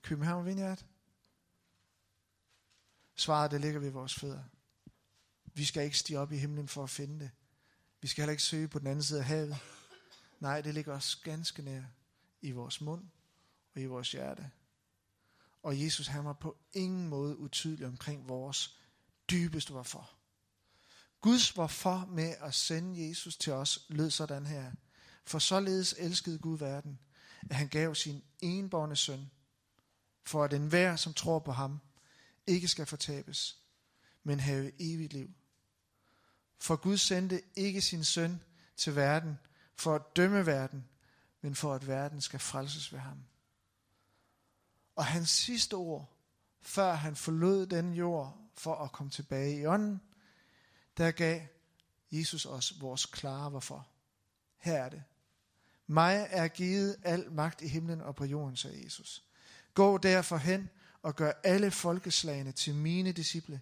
[0.02, 0.84] København Vineyard.
[3.16, 4.42] Svaret, det ligger ved vores fødder.
[5.54, 7.30] Vi skal ikke stige op i himlen for at finde det.
[8.00, 9.56] Vi skal heller ikke søge på den anden side af havet.
[10.40, 11.82] Nej, det ligger os ganske nær
[12.40, 13.04] i vores mund
[13.74, 14.50] og i vores hjerte.
[15.62, 18.78] Og Jesus han var på ingen måde utydelig omkring vores
[19.30, 20.10] dybeste hvorfor.
[21.20, 24.72] Guds hvorfor med at sende Jesus til os lød sådan her.
[25.24, 26.98] For således elskede Gud verden,
[27.50, 29.30] at han gav sin enborne søn,
[30.26, 31.80] for at enhver, som tror på ham,
[32.46, 33.58] ikke skal fortabes,
[34.22, 35.30] men have evigt liv.
[36.58, 38.42] For Gud sendte ikke sin søn
[38.76, 39.38] til verden
[39.74, 40.88] for at dømme verden,
[41.40, 43.24] men for at verden skal frelses ved ham.
[44.96, 46.16] Og hans sidste ord,
[46.60, 50.00] før han forlod den jord for at komme tilbage i ånden,
[50.96, 51.40] der gav
[52.12, 53.88] Jesus os vores klare hvorfor.
[54.58, 55.02] Her er det.
[55.86, 59.24] Mig er givet al magt i himlen og på jorden, sagde Jesus.
[59.74, 60.70] Gå derfor hen
[61.02, 63.60] og gør alle folkeslagene til mine disciple,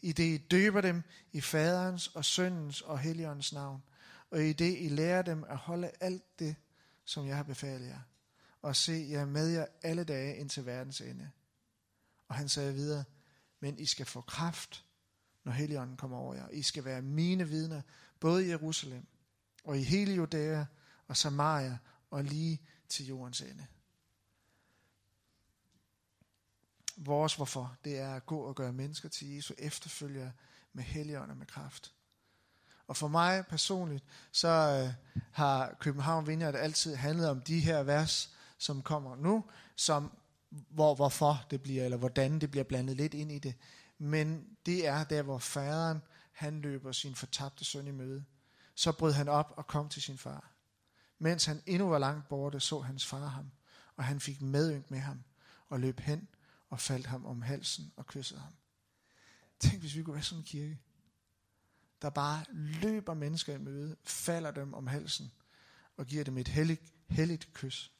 [0.00, 1.02] i det I døber dem
[1.32, 3.82] i faderens og søndens og helligåndens navn,
[4.30, 6.56] og i det I lærer dem at holde alt det,
[7.04, 8.00] som jeg har befalet jer,
[8.62, 11.30] og se, jeg er med jer alle dage indtil verdens ende.
[12.28, 13.04] Og han sagde videre,
[13.60, 14.84] men I skal få kraft,
[15.44, 16.48] når Helligånden kommer over jer.
[16.48, 17.82] I skal være mine vidner,
[18.20, 19.06] både i Jerusalem
[19.64, 20.64] og i hele Judæa
[21.08, 21.78] og Samaria
[22.10, 23.66] og lige til jordens ende.
[27.04, 30.30] Vores hvorfor, det er at gå og gøre mennesker til Jesu efterfølger
[30.72, 31.92] med helligånd og med kraft.
[32.86, 34.94] Og for mig personligt, så øh,
[35.32, 39.44] har København Vineyard altid handlet om de her vers, som kommer nu,
[39.76, 40.12] som
[40.50, 43.54] hvor hvorfor det bliver, eller hvordan det bliver blandet lidt ind i det.
[43.98, 48.24] Men det er der, hvor faderen, han løber sin fortabte søn i møde.
[48.74, 50.52] Så brød han op og kom til sin far.
[51.18, 53.50] Mens han endnu var langt borte, så hans far ham,
[53.96, 55.22] og han fik medynk med ham,
[55.68, 56.28] og løb hen
[56.70, 58.52] og faldt ham om halsen og kyssede ham.
[59.60, 60.78] Tænk, hvis vi kunne være sådan en kirke,
[62.02, 65.32] der bare løber mennesker i møde, falder dem om halsen,
[65.96, 67.92] og giver dem et helligt, helligt kys.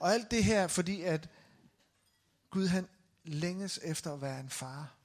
[0.00, 1.28] Og alt det her, fordi at
[2.50, 2.88] Gud han
[3.24, 4.96] længes efter at være en far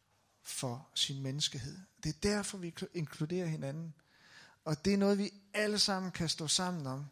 [0.42, 1.78] for sin menneskehed.
[2.04, 3.94] Det er derfor, vi inkluderer hinanden.
[4.66, 7.06] Og det er noget, vi alle sammen kan stå sammen om.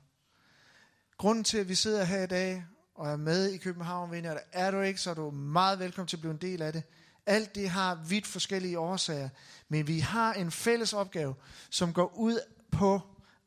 [1.17, 2.65] Grunden til, at vi sidder her i dag
[2.99, 6.17] og er med i København Vinder, er du ikke, så er du meget velkommen til
[6.17, 6.83] at blive en del af det.
[7.25, 9.29] Alt det har vidt forskellige årsager,
[9.69, 11.35] men vi har en fælles opgave,
[11.69, 12.39] som går ud
[12.71, 13.01] på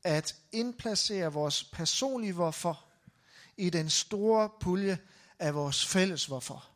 [0.04, 2.84] at indplacere vores personlige hvorfor
[3.56, 4.98] i den store pulje
[5.38, 6.68] af vores fælles hvorfor.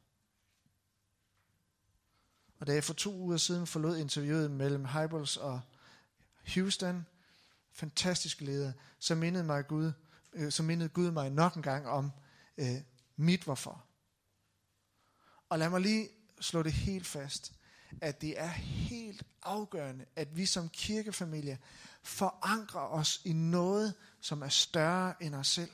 [2.60, 5.60] Og da jeg for to uger siden forlod interviewet mellem Hybels og
[6.54, 7.06] Houston,
[7.72, 9.92] fantastiske leder, så mindede, mig Gud,
[10.32, 12.10] øh, så mindede Gud mig nok en gang om
[12.58, 12.80] øh,
[13.16, 13.84] mit hvorfor.
[15.48, 16.08] Og lad mig lige
[16.40, 17.52] slå det helt fast,
[18.00, 21.58] at det er helt afgørende, at vi som kirkefamilie
[22.02, 25.70] forankrer os i noget, som er større end os selv.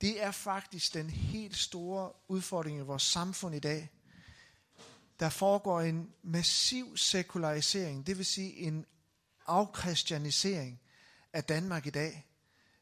[0.00, 3.90] Det er faktisk den helt store udfordring i vores samfund i dag.
[5.20, 8.86] Der foregår en massiv sekularisering, det vil sige en
[9.46, 10.80] afkristianisering
[11.32, 12.29] af Danmark i dag.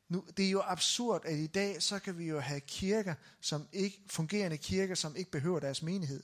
[0.09, 3.69] Nu, det er jo absurd, at i dag, så kan vi jo have kirker, som
[3.73, 6.23] ikke, fungerende kirker, som ikke behøver deres menighed.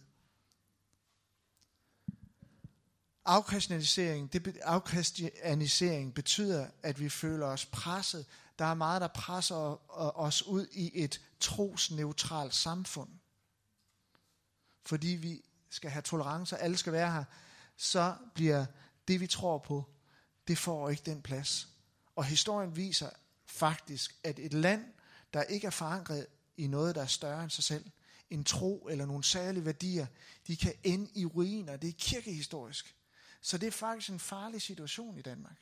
[3.25, 8.27] Afkristianisering, det, afkristianisering betyder, at vi føler os presset.
[8.59, 13.11] Der er meget, der presser os ud i et trosneutralt samfund.
[14.87, 17.25] Fordi vi skal have tolerance, og alle skal være her,
[17.77, 18.67] så bliver
[19.09, 19.85] det, vi tror på,
[20.49, 21.69] det får ikke den plads.
[22.17, 23.11] Og historien viser
[23.55, 24.85] faktisk, at et land,
[25.33, 27.91] der ikke er forankret i noget, der er større end sig selv,
[28.31, 30.07] en tro eller nogle særlige værdier,
[30.47, 31.77] de kan ende i ruiner.
[31.77, 32.97] Det er kirkehistorisk.
[33.41, 35.57] Så det er faktisk en farlig situation i Danmark.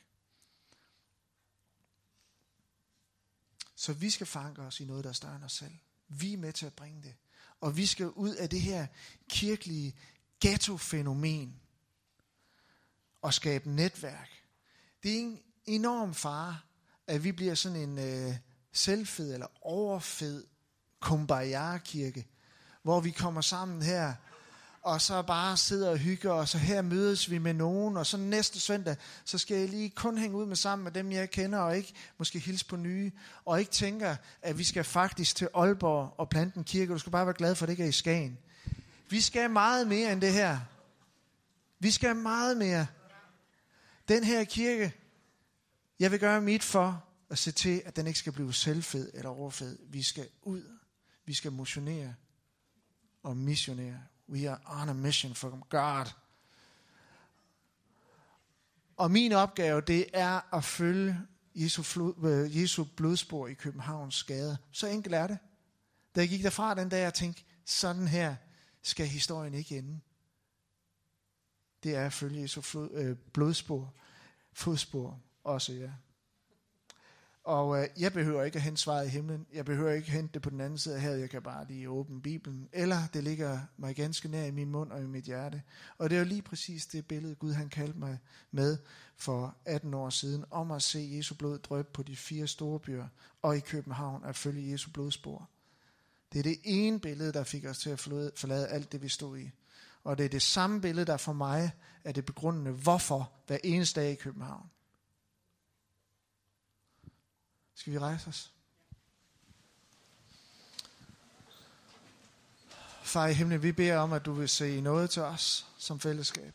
[3.75, 5.77] Så vi skal forankre os i noget, der er større end os selv.
[6.07, 7.15] Vi er med til at bringe det.
[7.61, 8.87] Og vi skal ud af det her
[9.29, 9.95] kirkelige
[10.39, 11.59] ghetto-fænomen
[13.21, 14.29] og skabe netværk.
[15.03, 16.59] Det er en enorm fare,
[17.07, 18.35] at vi bliver sådan en øh,
[18.73, 20.43] selvfed eller overfed
[20.99, 22.27] kumbaya-kirke,
[22.83, 24.13] hvor vi kommer sammen her
[24.83, 28.17] og så bare sidder og hygger, og så her mødes vi med nogen, og så
[28.17, 31.59] næste søndag, så skal jeg lige kun hænge ud med sammen med dem, jeg kender,
[31.59, 33.11] og ikke måske hilse på nye,
[33.45, 37.11] og ikke tænker, at vi skal faktisk til Aalborg og plante en kirke, du skal
[37.11, 38.37] bare være glad for, at det ikke er i Skagen.
[39.09, 40.59] Vi skal meget mere end det her.
[41.79, 42.87] Vi skal meget mere.
[44.07, 44.93] Den her kirke,
[45.99, 49.29] jeg vil gøre mit for at se til, at den ikke skal blive selvfed eller
[49.29, 49.79] overfed.
[49.89, 50.77] Vi skal ud.
[51.25, 52.15] Vi skal motionere
[53.23, 54.03] og missionere.
[54.29, 56.05] We are on a mission from God.
[58.97, 61.19] Og min opgave, det er at følge
[61.55, 64.55] Jesu, flod, øh, Jesu blodspor i Københavns gader.
[64.71, 65.37] Så enkelt er det.
[66.15, 68.35] Da jeg gik derfra den dag, jeg tænkte, sådan her
[68.81, 69.99] skal historien ikke ende.
[71.83, 73.93] Det er at følge Jesu flod, øh, blodspor,
[74.53, 75.89] fodspor også, ja.
[77.43, 79.45] Og øh, jeg behøver ikke at hente svaret i himlen.
[79.53, 81.19] Jeg behøver ikke at hente det på den anden side af havet.
[81.19, 82.69] Jeg kan bare lige åbne Bibelen.
[82.73, 85.61] Eller det ligger mig ganske nær i min mund og i mit hjerte.
[85.97, 88.19] Og det er jo lige præcis det billede, Gud han kaldte mig
[88.51, 88.77] med
[89.15, 93.07] for 18 år siden, om at se Jesu blod drøbe på de fire store byer
[93.41, 95.49] og i København at følge Jesu blodspor.
[96.33, 99.37] Det er det ene billede, der fik os til at forlade alt det, vi stod
[99.37, 99.51] i.
[100.03, 101.71] Og det er det samme billede, der for mig
[102.03, 104.69] er det begrundende, hvorfor hver eneste dag i København.
[107.75, 108.53] Skal vi rejse os?
[113.03, 116.53] Far i himlen, vi beder om, at du vil se noget til os som fællesskab.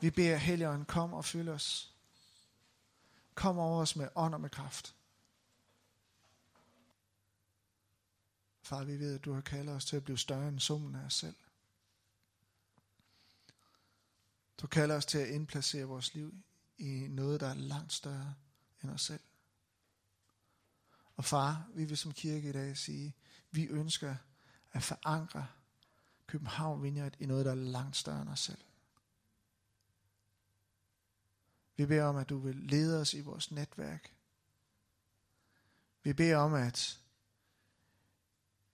[0.00, 1.94] Vi beder, Helligånden, kom og fyld os.
[3.34, 4.94] Kom over os med ånd og med kraft.
[8.62, 11.04] Far, vi ved, at du har kaldet os til at blive større end summen af
[11.04, 11.36] os selv.
[14.58, 16.34] Du kalder os til at indplacere vores liv
[16.78, 18.34] i noget, der er langt større
[18.82, 19.20] end os selv.
[21.18, 23.14] Og far, vi vil som kirke i dag sige,
[23.50, 24.16] vi ønsker
[24.72, 25.46] at forankre
[26.26, 28.58] København Vineyard i noget, der er langt større end os selv.
[31.76, 34.14] Vi beder om, at du vil lede os i vores netværk.
[36.02, 37.00] Vi beder om, at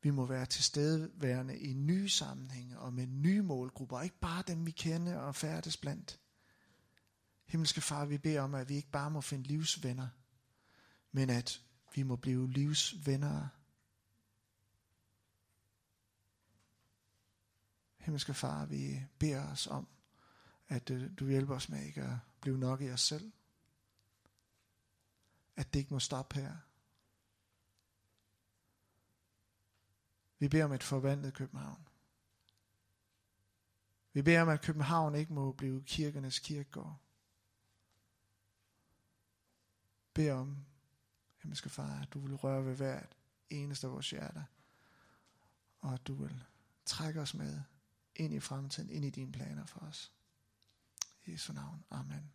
[0.02, 4.70] vi må være tilstedeværende i nye sammenhænge og med nye målgrupper, ikke bare dem, vi
[4.70, 6.20] kender og færdes blandt.
[7.44, 10.08] Himmelske Far, vi beder om, at vi ikke bare må finde livsvenner,
[11.12, 11.63] men at
[11.94, 13.48] vi må blive livsvenner.
[17.98, 19.88] Himmelske Far, vi beder os om,
[20.68, 23.32] at øh, du hjælper os med ikke at blive nok i os selv.
[25.56, 26.56] At det ikke må stoppe her.
[30.38, 31.88] Vi beder om et forvandlet København.
[34.12, 37.00] Vi beder om, at København ikke må blive kirkernes kirkegård.
[40.14, 40.66] Bed om,
[41.44, 43.16] himmelske far, at du vil røre ved hvert
[43.50, 44.42] eneste af vores hjerter,
[45.80, 46.44] og at du vil
[46.84, 47.60] trække os med
[48.16, 50.12] ind i fremtiden, ind i dine planer for os.
[51.24, 51.84] I Jesu navn.
[51.90, 52.32] Amen.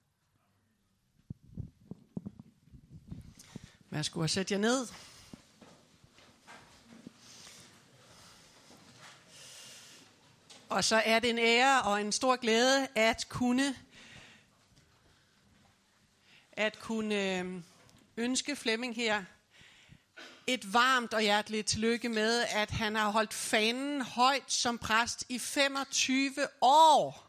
[3.90, 4.88] Værsgo at sætte jer ned.
[10.70, 13.76] Og så er det en ære og en stor glæde at kunne
[16.52, 17.64] at kunne øh,
[18.20, 19.24] ønske Flemming her
[20.48, 25.40] et varmt og hjerteligt tillykke med, at han har holdt fanen højt som præst i
[25.40, 27.26] 25 år.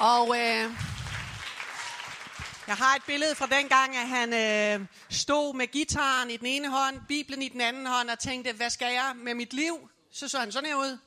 [0.00, 0.72] Og øh,
[2.66, 6.46] jeg har et billede fra den gang, at han øh, stod med gitaren i den
[6.46, 9.90] ene hånd, Bibelen i den anden hånd, og tænkte, hvad skal jeg med mit liv?
[10.12, 10.98] Så så han sådan her ud.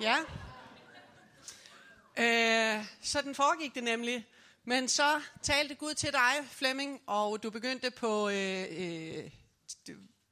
[0.00, 0.16] Ja.
[2.18, 4.26] Øh, sådan foregik det nemlig.
[4.64, 9.30] Men så talte Gud til dig, Flemming, og du begyndte på øh, øh,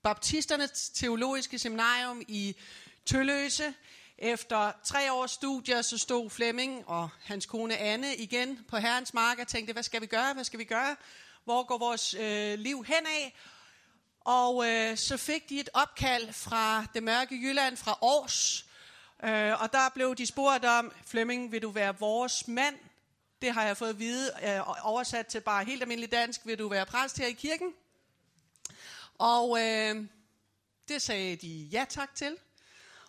[0.02, 2.56] Baptisternes Teologiske Seminarium i
[3.06, 3.74] Tølløse.
[4.18, 9.38] Efter tre års studier, så stod Flemming og hans kone Anne igen på Herrens Mark
[9.38, 10.96] og tænkte, hvad skal vi gøre, hvad skal vi gøre?
[11.44, 13.30] Hvor går vores øh, liv henad?
[14.20, 18.67] Og øh, så fik de et opkald fra det mørke Jylland, fra Års.
[19.24, 22.78] Øh, og der blev de spurgt om, Flemming, vil du være vores mand?
[23.42, 26.68] Det har jeg fået at vide, øh, oversat til bare helt almindelig dansk, vil du
[26.68, 27.72] være præst her i kirken?
[29.18, 30.06] Og øh,
[30.88, 32.36] det sagde de ja tak til.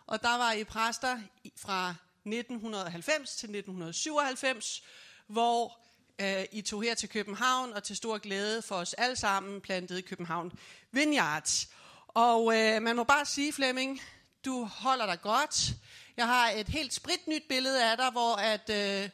[0.06, 1.20] Og der var I præster
[1.58, 1.96] fra
[2.26, 4.84] 1990 til 1997,
[5.28, 5.80] hvor
[6.22, 10.02] øh, I tog her til København, og til stor glæde for os alle sammen plantede
[10.02, 10.52] København
[10.92, 11.70] Vineyards.
[12.08, 14.02] Og øh, man må bare sige, Flemming,
[14.46, 15.74] du holder dig godt.
[16.20, 19.10] Jeg har et helt spritnyt billede af dig, hvor at, øh,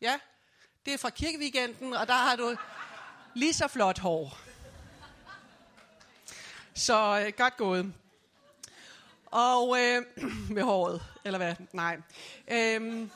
[0.00, 0.18] ja,
[0.86, 2.56] det er fra kirkeweekenden, og der har du
[3.34, 4.38] lige så flot hår.
[6.74, 7.94] Så øh, godt gået.
[9.26, 10.02] Og øh,
[10.56, 11.54] med håret, eller hvad?
[11.72, 11.98] Nej.
[12.48, 13.08] Øh,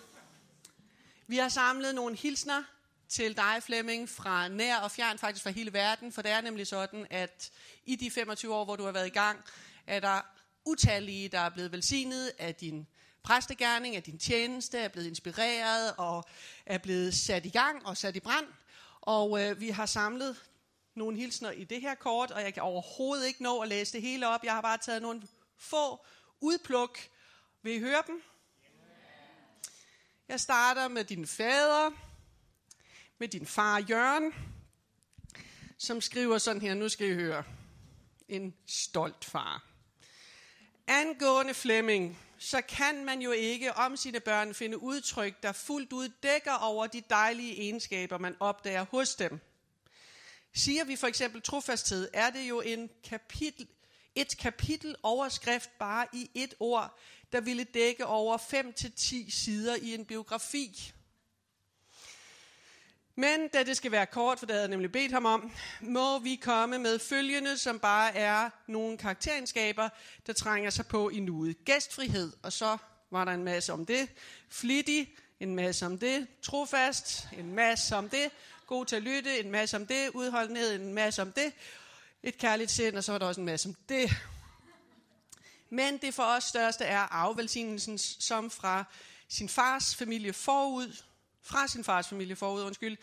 [1.27, 2.63] vi har samlet nogle hilsner
[3.09, 6.67] til dig, Flemming, fra nær og fjern, faktisk fra hele verden, for det er nemlig
[6.67, 7.51] sådan, at
[7.85, 9.45] i de 25 år, hvor du har været i gang,
[9.87, 10.21] er der
[10.65, 12.87] utallige, der er blevet velsignet af din
[13.27, 16.25] præstegærning, af din tjeneste, er blevet inspireret og
[16.67, 18.47] er blevet sat i gang og sat i brand.
[19.01, 20.37] Og øh, vi har samlet
[20.95, 24.03] nogle hilsner i det her kort, og jeg kan overhovedet ikke nå at læse det
[24.03, 24.45] hele op.
[24.45, 25.23] Jeg har bare taget nogle
[25.59, 26.07] få
[26.41, 26.99] udpluk.
[27.63, 28.23] Vil I høre dem?
[30.29, 31.91] Jeg starter med din fader,
[33.19, 34.35] med din far Jørgen,
[35.79, 37.45] som skriver sådan her, nu skal I høre.
[38.29, 39.65] En stolt far.
[40.87, 46.09] Angående Flemming, så kan man jo ikke om sine børn finde udtryk, der fuldt ud
[46.23, 49.41] dækker over de dejlige egenskaber, man opdager hos dem.
[50.55, 53.69] Siger vi for eksempel trofasthed, er det jo en kapitel,
[54.15, 56.99] et kapitel overskrift bare i et ord,
[57.33, 60.93] der ville dække over 5-10 sider i en biografi.
[63.19, 66.19] Men da det skal være kort, for det havde jeg nemlig bedt ham om, må
[66.19, 69.89] vi komme med følgende, som bare er nogle karakterenskaber,
[70.27, 71.65] der trænger sig på i nuet.
[71.65, 72.77] Gæstfrihed, og så
[73.11, 74.09] var der en masse om det.
[74.49, 76.27] Flittig, en masse om det.
[76.43, 78.31] Trofast, en masse om det.
[78.67, 80.11] God til at lytte, en masse om det.
[80.15, 81.53] Udholdenhed, en masse om det.
[82.23, 84.11] Et kærligt sind, og så var der også en masse om det.
[85.71, 88.85] Men det for os største er afvelsignelsen, som fra
[89.29, 90.97] sin fars familie forud
[91.47, 92.97] fra sin fars familie forud, undskyld,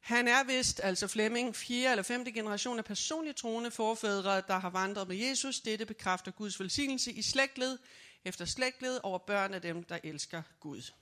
[0.00, 4.70] Han er vist, altså Flemming, fjerde eller femte generation af personligt troende forfædre, der har
[4.70, 5.60] vandret med Jesus.
[5.60, 7.78] Dette bekræfter Guds velsignelse i slægtled
[8.24, 10.92] efter slægtled over børn af dem, der elsker Gud.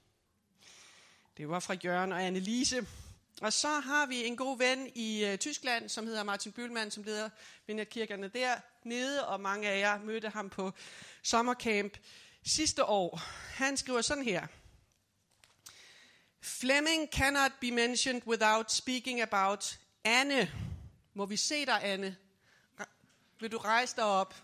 [1.36, 2.86] Det var fra Jørgen og Annelise.
[3.42, 7.02] Og så har vi en god ven i øh, Tyskland, som hedder Martin Bylmann, som
[7.02, 7.28] leder
[7.66, 8.54] vineyardkirkerne der
[8.84, 10.72] nede, og mange af jer mødte ham på
[11.22, 11.98] sommercamp
[12.46, 13.20] sidste år.
[13.54, 14.46] Han skriver sådan her.
[16.40, 20.48] Fleming cannot be mentioned without speaking about Anne.
[21.14, 22.16] Må vi se dig, Anne?
[23.40, 24.34] Vil du rejse dig op?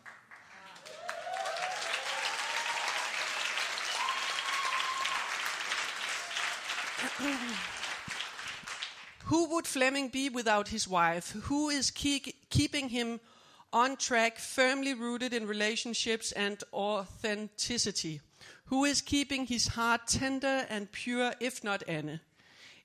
[9.24, 11.32] Who would Fleming be without his wife?
[11.48, 13.20] Who is keep, keeping him
[13.72, 18.20] on track, firmly rooted in relationships and authenticity?
[18.66, 22.20] Who is keeping his heart tender and pure, if not Anne?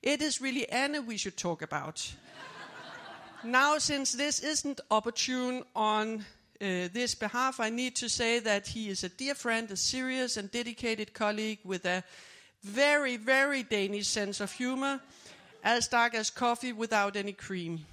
[0.00, 2.14] It is really Anne we should talk about.
[3.44, 6.24] now, since this isn't opportune on
[6.60, 10.36] uh, this behalf, I need to say that he is a dear friend, a serious
[10.36, 12.04] and dedicated colleague with a
[12.62, 15.00] very, very Danish sense of humor
[15.64, 17.84] as dark as coffee without any cream.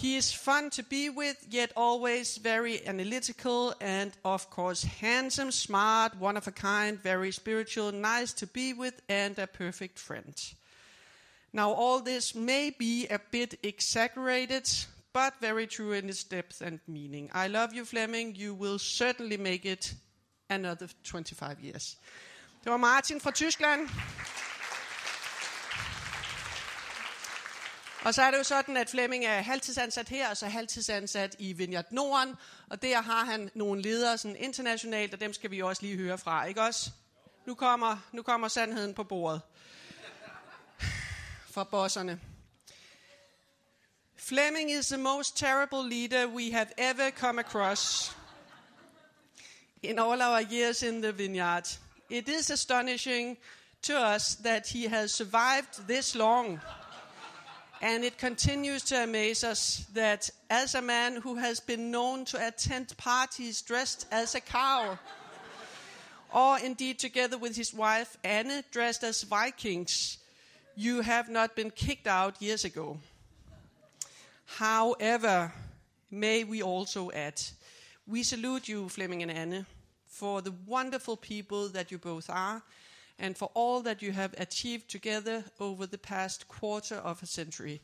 [0.00, 6.16] He is fun to be with, yet always very analytical and, of course, handsome, smart,
[6.18, 10.34] one of a kind, very spiritual, nice to be with, and a perfect friend.
[11.52, 14.66] Now, all this may be a bit exaggerated,
[15.12, 17.30] but very true in its depth and meaning.
[17.34, 18.34] I love you, Fleming.
[18.36, 19.94] You will certainly make it
[20.48, 21.98] another 25 years.
[22.64, 23.88] Det var Martin fra Tyskland.
[28.04, 31.52] Og så er det jo sådan, at Flemming er halvtidsansat her, og så halvtidsansat i
[31.52, 32.36] Vineyard Norden.
[32.70, 36.18] Og der har han nogle ledere sådan internationalt, og dem skal vi også lige høre
[36.18, 36.90] fra, ikke også?
[37.46, 39.40] Nu kommer, nu kommer sandheden på bordet.
[41.50, 42.20] Fra bosserne.
[44.16, 48.16] Fleming is the most terrible leader we have ever come across
[49.82, 51.78] in all our years in the vineyard.
[52.10, 53.38] It is astonishing
[53.82, 56.60] to us that he has survived this long.
[57.82, 62.46] And it continues to amaze us that as a man who has been known to
[62.46, 64.98] attend parties dressed as a cow,
[66.34, 70.18] or indeed together with his wife Anne dressed as Vikings,
[70.76, 72.98] you have not been kicked out years ago.
[74.44, 75.52] However,
[76.10, 77.40] may we also add,
[78.06, 79.66] we salute you, Fleming and Anne,
[80.06, 82.62] for the wonderful people that you both are
[83.20, 87.80] and for all that you have achieved together over the past quarter of a century.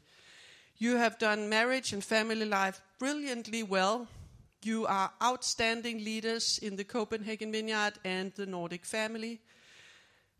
[0.78, 4.09] You have done marriage and family life brilliantly well.
[4.62, 9.41] You are outstanding leaders in the Copenhagen Vineyard and the Nordic family.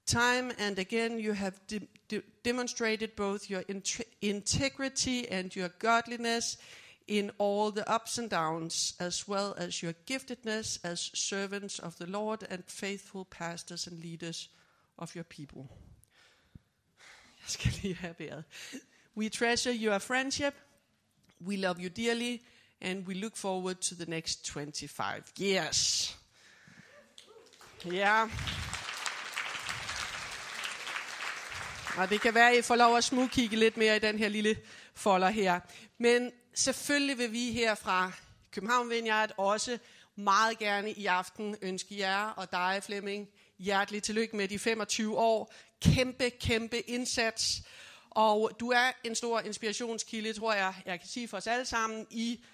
[0.07, 6.57] Time and again, you have de- de- demonstrated both your int- integrity and your godliness
[7.07, 12.07] in all the ups and downs, as well as your giftedness as servants of the
[12.07, 14.49] Lord and faithful pastors and leaders
[14.99, 15.62] of your people.
[17.42, 18.44] Jeg skal lige have været.
[19.16, 20.55] We treasure your friendship.
[21.40, 22.38] We love you dearly.
[22.80, 26.16] And we look forward to the next 25 years.
[27.84, 28.28] Ja.
[31.97, 34.28] Og det kan være, at I får lov at smugkigge lidt mere i den her
[34.28, 34.57] lille
[34.94, 35.61] folder her.
[35.99, 38.12] Men selvfølgelig vil vi her fra
[38.51, 39.78] København Vineyard også
[40.16, 43.28] meget gerne i aften ønske jer og dig, Flemming,
[43.59, 45.52] hjertelig tillykke med de 25 år.
[45.80, 47.62] Kæmpe, kæmpe indsats.
[48.11, 52.07] Og du er en stor inspirationskilde, tror jeg, jeg kan sige for os alle sammen,
[52.11, 52.44] i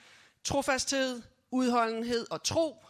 [0.44, 2.84] trofasthed, udholdenhed og tro.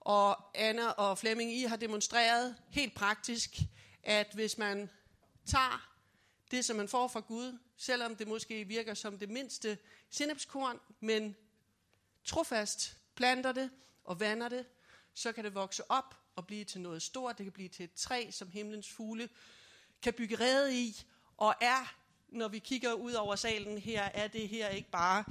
[0.00, 3.50] Og Anna og Flemming, I har demonstreret helt praktisk,
[4.02, 4.90] at hvis man
[5.46, 5.88] tager
[6.50, 9.78] det, som man får fra Gud, selvom det måske virker som det mindste
[10.10, 11.36] sinapskorn, men
[12.24, 13.70] trofast planter det
[14.04, 14.66] og vander det,
[15.14, 17.38] så kan det vokse op og blive til noget stort.
[17.38, 19.28] Det kan blive til et træ, som himlens fugle
[20.02, 21.02] kan bygge rede i,
[21.36, 21.94] og er,
[22.28, 25.24] når vi kigger ud over salen her, er det her ikke bare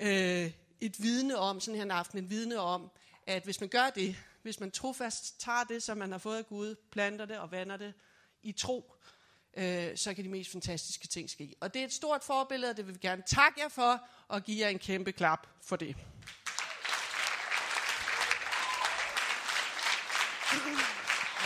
[0.00, 2.90] øh, et vidne om, sådan her en aften, en vidne om,
[3.26, 6.46] at hvis man gør det, hvis man trofast tager det, som man har fået af
[6.46, 7.94] Gud, planter det og vander det
[8.42, 8.94] i tro,
[9.56, 11.54] øh, så kan de mest fantastiske ting ske.
[11.60, 14.42] Og det er et stort forbillede, og det vil vi gerne takke jer for, og
[14.42, 15.96] give jer en kæmpe klap for det.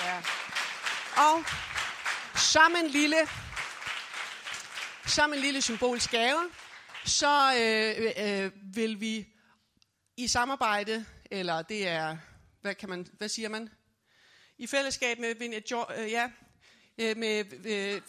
[0.04, 0.22] Ja.
[1.20, 1.44] Og
[2.36, 3.16] som en lille,
[5.06, 6.50] som en lille symbolsk gave,
[7.04, 9.26] så øh, øh, vil vi
[10.16, 12.16] i samarbejde, eller det er,
[12.60, 13.70] hvad kan man, hvad siger man?
[14.58, 15.34] I fællesskab med,
[15.96, 16.30] øh, ja,
[16.98, 18.02] øh, med, øh,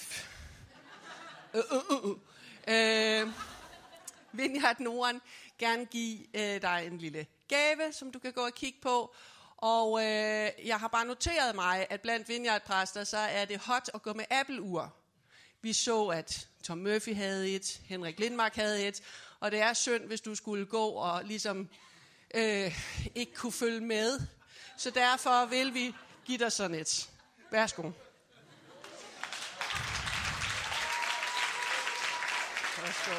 [1.53, 2.16] øh, øh, øh.
[2.68, 3.28] øh, øh
[4.32, 5.22] Vineyard Norden
[5.59, 9.16] gerne give øh, dig en lille gave, som du kan gå og kigge på.
[9.62, 14.01] Og øh, jeg har bare noteret mig, at blandt vineyardpræster, så er det hot at
[14.01, 14.93] gå med Apple-ur.
[15.62, 19.01] Vi så, at Tom Murphy havde et, Henrik Lindmark havde et,
[19.39, 21.70] og det er synd, hvis du skulle gå og ligesom
[22.34, 22.80] øh,
[23.16, 24.20] ikke kunne følge med.
[24.78, 25.95] Så derfor vil vi
[26.26, 27.09] give dig sådan et.
[27.51, 27.91] Værsgo.
[32.78, 33.14] Værsgo.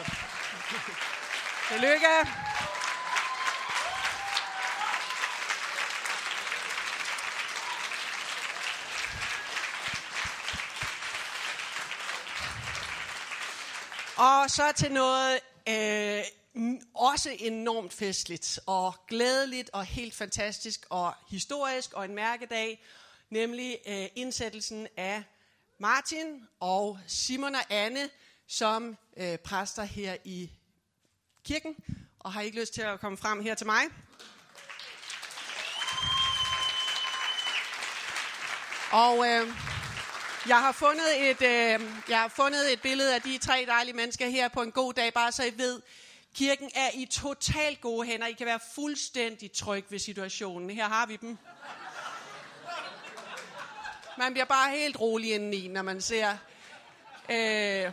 [1.69, 2.52] Tillykke.
[14.17, 16.25] Og så til noget øh,
[16.95, 22.85] også enormt festligt og glædeligt og helt fantastisk og historisk og en mærkedag,
[23.31, 25.23] nemlig øh, indsættelsen af
[25.79, 28.11] Martin og Simon og Anne
[28.47, 30.51] som øh, præster her i
[31.45, 31.77] kirken.
[32.19, 33.83] Og har I ikke lyst til at komme frem her til mig?
[38.93, 39.49] Og øh,
[40.49, 44.29] jeg har fundet et, øh, jeg har fundet et billede af de tre dejlige mennesker
[44.29, 45.83] her på en god dag, bare så I ved,
[46.35, 48.27] kirken er i totalt gode hænder.
[48.27, 50.71] I kan være fuldstændig tryg ved situationen.
[50.71, 51.39] Her har vi dem.
[54.19, 56.37] Man bliver bare helt rolig indeni, når man ser,
[57.29, 57.93] øh,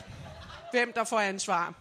[0.72, 1.74] hvem der får ansvar.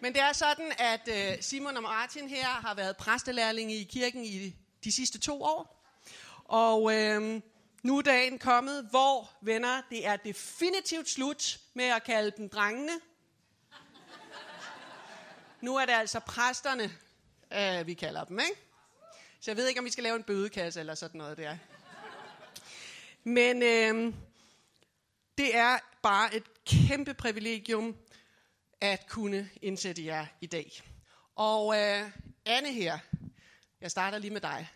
[0.00, 4.24] Men det er sådan, at øh, Simon og Martin her har været præstelærlinge i kirken
[4.24, 4.54] i
[4.84, 5.75] de sidste to år.
[6.48, 7.40] Og øh,
[7.82, 12.92] nu er dagen kommet, hvor, venner, det er definitivt slut med at kalde dem drengene.
[15.60, 16.90] Nu er det altså præsterne,
[17.52, 18.60] øh, vi kalder dem, ikke?
[19.40, 21.56] Så jeg ved ikke, om vi skal lave en bødekasse eller sådan noget der.
[23.24, 24.14] Men øh,
[25.38, 27.96] det er bare et kæmpe privilegium
[28.80, 30.82] at kunne indsætte jer i dag.
[31.34, 32.10] Og øh,
[32.44, 32.98] Anne her,
[33.80, 34.68] jeg starter lige med dig.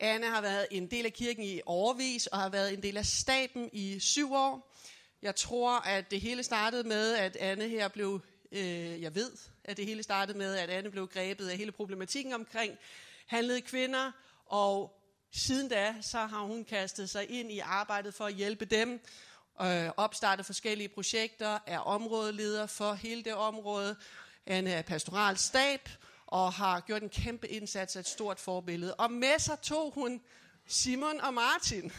[0.00, 3.06] Anne har været en del af kirken i overvis og har været en del af
[3.06, 4.74] staben i syv år.
[5.22, 8.20] Jeg tror, at det hele startede med, at Anne her blev,
[8.52, 9.32] øh, jeg ved,
[9.64, 12.78] at det hele startede med, at Anne blev grebet af hele problematikken omkring
[13.26, 14.12] handlede kvinder,
[14.46, 15.00] og
[15.32, 19.00] siden da, så har hun kastet sig ind i arbejdet for at hjælpe dem,
[19.62, 23.96] øh, opstartet forskellige projekter, er områdeleder for hele det område.
[24.46, 25.88] Anne er pastoralstab,
[26.28, 28.94] og har gjort en kæmpe indsats af et stort forbillede.
[28.94, 30.20] Og med sig tog hun
[30.66, 31.92] Simon og Martin.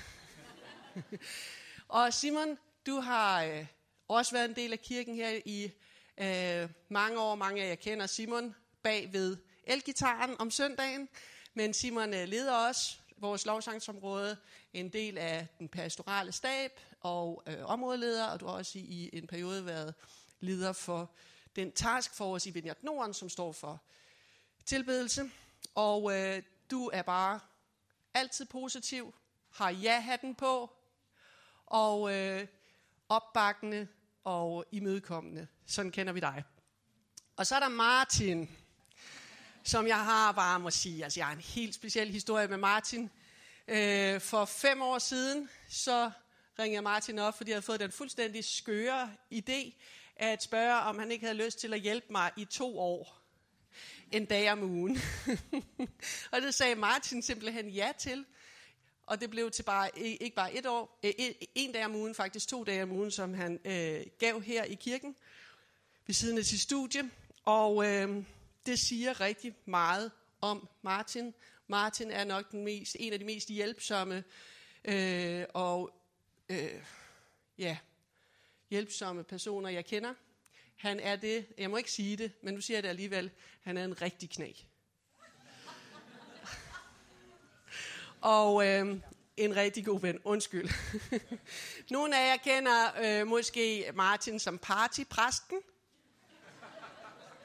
[1.88, 3.65] og Simon, du har øh,
[4.07, 5.71] også været en del af kirken her i
[6.17, 7.36] øh, mange år.
[7.36, 11.09] Mange af jer kender Simon bag ved elgitaren om søndagen.
[11.53, 14.38] Men Simon øh, leder også vores lovsangsområde,
[14.73, 19.17] en del af den pastorale stab og øh, områdeleder, og du har også i, i
[19.17, 19.93] en periode været
[20.39, 21.11] leder for
[21.55, 23.82] den taskforce i Vignard Norden, som står for
[24.70, 25.32] tilbedelse.
[25.76, 27.39] Og øh, du er bare
[28.13, 29.15] altid positiv,
[29.49, 30.72] har ja-hatten på,
[31.65, 32.47] og øh,
[33.09, 33.88] opbakkende
[34.24, 35.47] og imødekommende.
[35.65, 36.43] Sådan kender vi dig.
[37.38, 38.49] Og så er der Martin,
[39.63, 43.09] som jeg har bare må sige, altså jeg har en helt speciel historie med Martin.
[43.67, 46.11] Øh, for fem år siden, så
[46.59, 49.82] ringede Martin op, fordi jeg havde fået den fuldstændig skøre idé
[50.15, 53.18] at spørge, om han ikke havde lyst til at hjælpe mig i to år
[54.12, 54.97] en dag om ugen.
[56.32, 58.26] og det sagde Martin simpelthen ja til.
[59.03, 62.47] Og det blev til bare, ikke bare et år, e, en dag om ugen, faktisk
[62.47, 65.16] to dage om ugen, som han øh, gav her i kirken,
[66.07, 67.10] ved siden af sit studie.
[67.45, 68.24] Og øh,
[68.66, 71.34] det siger rigtig meget om Martin.
[71.68, 74.24] Martin er nok den mest, en af de mest hjælpsomme
[74.86, 75.91] øh, og
[76.49, 76.84] øh,
[77.57, 77.78] ja,
[78.70, 80.14] hjælpsomme personer, jeg kender.
[80.80, 83.77] Han er det, jeg må ikke sige det, men nu siger jeg det alligevel, han
[83.77, 84.51] er en rigtig knæ.
[88.21, 89.01] Og øh,
[89.38, 90.69] en rigtig god ven, undskyld.
[91.91, 95.57] Nogle af jer kender øh, måske Martin som partypræsten.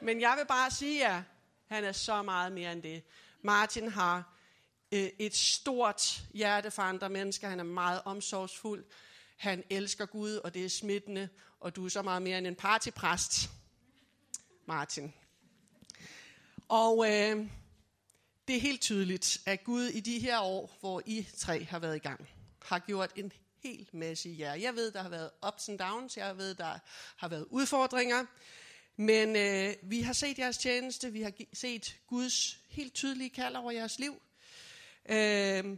[0.01, 1.23] Men jeg vil bare sige jer,
[1.67, 3.03] han er så meget mere end det.
[3.41, 4.33] Martin har
[4.91, 7.49] øh, et stort hjerte for andre mennesker.
[7.49, 8.85] Han er meget omsorgsfuld.
[9.35, 11.29] Han elsker Gud, og det er smittende
[11.65, 13.49] og du er så meget mere end en partypræst,
[14.65, 15.13] Martin.
[16.69, 17.47] Og øh,
[18.47, 21.95] det er helt tydeligt, at Gud i de her år, hvor I tre har været
[21.95, 22.29] i gang,
[22.61, 23.31] har gjort en
[23.63, 24.53] hel masse i jer.
[24.53, 26.79] Jeg ved, der har været ups and downs, jeg ved, der
[27.15, 28.25] har været udfordringer,
[28.95, 33.71] men øh, vi har set jeres tjeneste, vi har set Guds helt tydelige kald over
[33.71, 34.21] jeres liv
[35.09, 35.77] øh,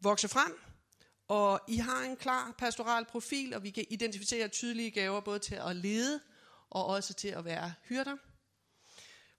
[0.00, 0.71] vokse frem,
[1.28, 5.54] og I har en klar pastoral profil, og vi kan identificere tydelige gaver både til
[5.54, 6.20] at lede
[6.70, 8.16] og også til at være hyrder.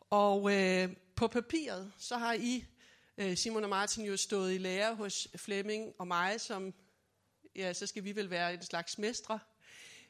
[0.09, 2.65] Og øh, på papiret, så har I,
[3.17, 6.73] øh, Simon og Martin, jo stået i lære hos Flemming og mig, som,
[7.55, 9.39] ja, så skal vi vel være en slags mestre.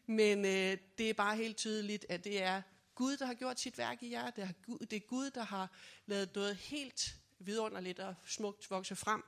[0.05, 2.61] Men øh, det er bare helt tydeligt, at det er
[2.95, 4.29] Gud, der har gjort sit værk i jer.
[4.29, 5.71] Det er Gud, det er Gud der har
[6.05, 9.23] lavet noget helt vidunderligt og smukt vokse frem.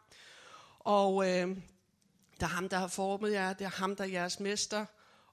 [0.80, 1.58] Og øh,
[2.36, 3.54] det er ham, der har formet jer.
[3.54, 4.86] Det er ham, der er jeres mester.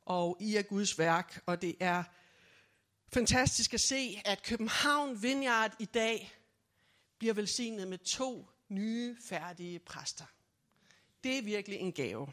[0.04, 1.42] Og I er Guds værk.
[1.46, 2.04] Og det er
[3.08, 6.34] fantastisk at se, at København Vineyard i dag
[7.18, 10.24] bliver velsignet med to nye, færdige præster.
[11.24, 12.32] Det er virkelig en gave.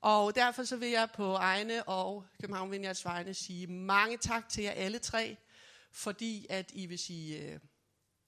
[0.00, 4.64] Og derfor så vil jeg på egne og København Vineyards vegne sige mange tak til
[4.64, 5.36] jer alle tre,
[5.92, 7.60] fordi at I vil sige øh,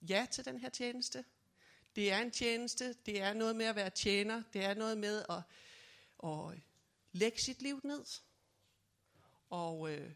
[0.08, 1.24] ja til den her tjeneste.
[1.96, 5.24] Det er en tjeneste, det er noget med at være tjener, det er noget med
[5.28, 5.42] at,
[6.30, 6.58] at
[7.12, 8.04] lægge sit liv ned.
[9.50, 10.10] Og øh,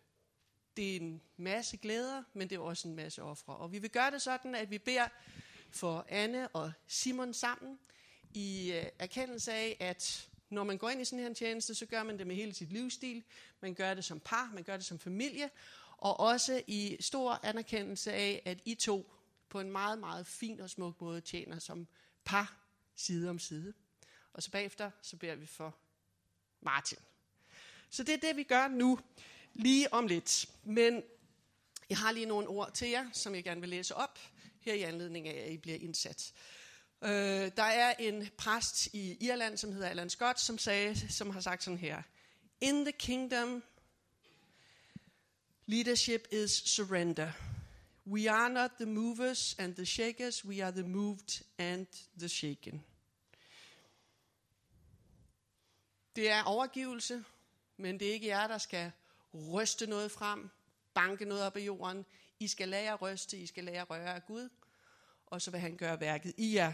[0.77, 3.57] det er en masse glæder, men det er også en masse ofre.
[3.57, 5.09] Og vi vil gøre det sådan, at vi beder
[5.71, 7.79] for Anne og Simon sammen
[8.35, 11.87] i øh, erkendelse af, at når man går ind i sådan her en tjeneste, så
[11.87, 13.25] gør man det med hele sit livsstil.
[13.61, 15.51] Man gør det som par, man gør det som familie,
[15.97, 19.13] og også i stor anerkendelse af, at I to
[19.57, 21.87] på en meget, meget fin og smuk måde tjener som
[22.25, 22.57] par
[22.97, 23.75] side om side.
[24.33, 25.77] Og så bagefter, så beder vi for
[26.61, 26.99] Martin.
[27.91, 29.01] Så det er det, vi gør nu,
[29.53, 30.47] lige om lidt.
[30.65, 31.03] Men
[31.91, 34.19] jeg har lige nogle ord til jer, som jeg gerne vil læse op,
[34.61, 36.33] her i anledning af, at I bliver indsat.
[37.03, 37.11] Øh,
[37.57, 41.65] der er en præst i Irland, som hedder Alan Scott, som, sagde, som har sagt
[41.65, 42.03] sådan her.
[42.61, 43.63] In the kingdom,
[45.67, 47.33] leadership is surrender.
[48.07, 51.87] We are not the movers and the shakers, we are the moved and
[52.19, 52.85] the shaken.
[56.17, 57.25] Det er overgivelse,
[57.77, 58.93] men det er ikke jer, der skal
[59.53, 60.51] ryste noget frem,
[60.95, 62.05] banke noget op i jorden.
[62.41, 64.49] I skal lære at ryste, I skal lære at røre af Gud,
[65.27, 66.73] og så vil han gøre værket i jer.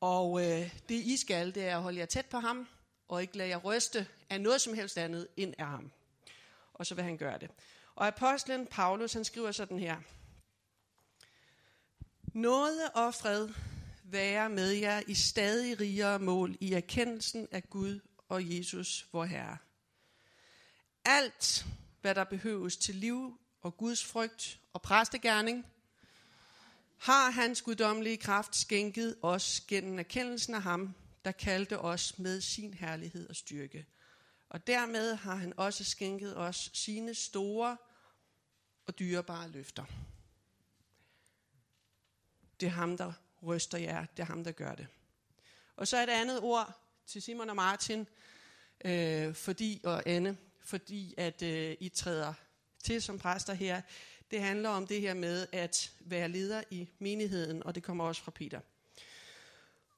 [0.00, 2.68] Og øh, det I skal, det er at holde jer tæt på ham,
[3.08, 5.92] og ikke lade jer ryste af noget som helst andet end af ham.
[6.74, 7.50] Og så vil han gøre det.
[7.94, 10.00] Og apostlen Paulus, han skriver sådan her.
[12.34, 13.48] Nåde og fred
[14.04, 19.56] være med jer i stadig rigere mål i erkendelsen af Gud og Jesus, vor Herre.
[21.04, 21.66] Alt,
[22.00, 25.66] hvad der behøves til liv og Guds frygt og præstegærning,
[26.98, 32.74] har hans guddommelige kraft skænket os gennem erkendelsen af ham, der kaldte os med sin
[32.74, 33.86] herlighed og styrke.
[34.48, 37.76] Og dermed har han også skænket os sine store
[38.86, 39.84] og dyrebare løfter.
[42.60, 44.06] Det er ham, der ryster jer.
[44.16, 44.86] Det er ham, der gør det.
[45.76, 48.06] Og så et andet ord til Simon og Martin,
[48.84, 52.34] øh, fordi, og Anne, fordi at øh, I træder
[52.84, 53.80] til som præster her.
[54.30, 58.22] Det handler om det her med at være leder i menigheden, og det kommer også
[58.22, 58.60] fra Peter.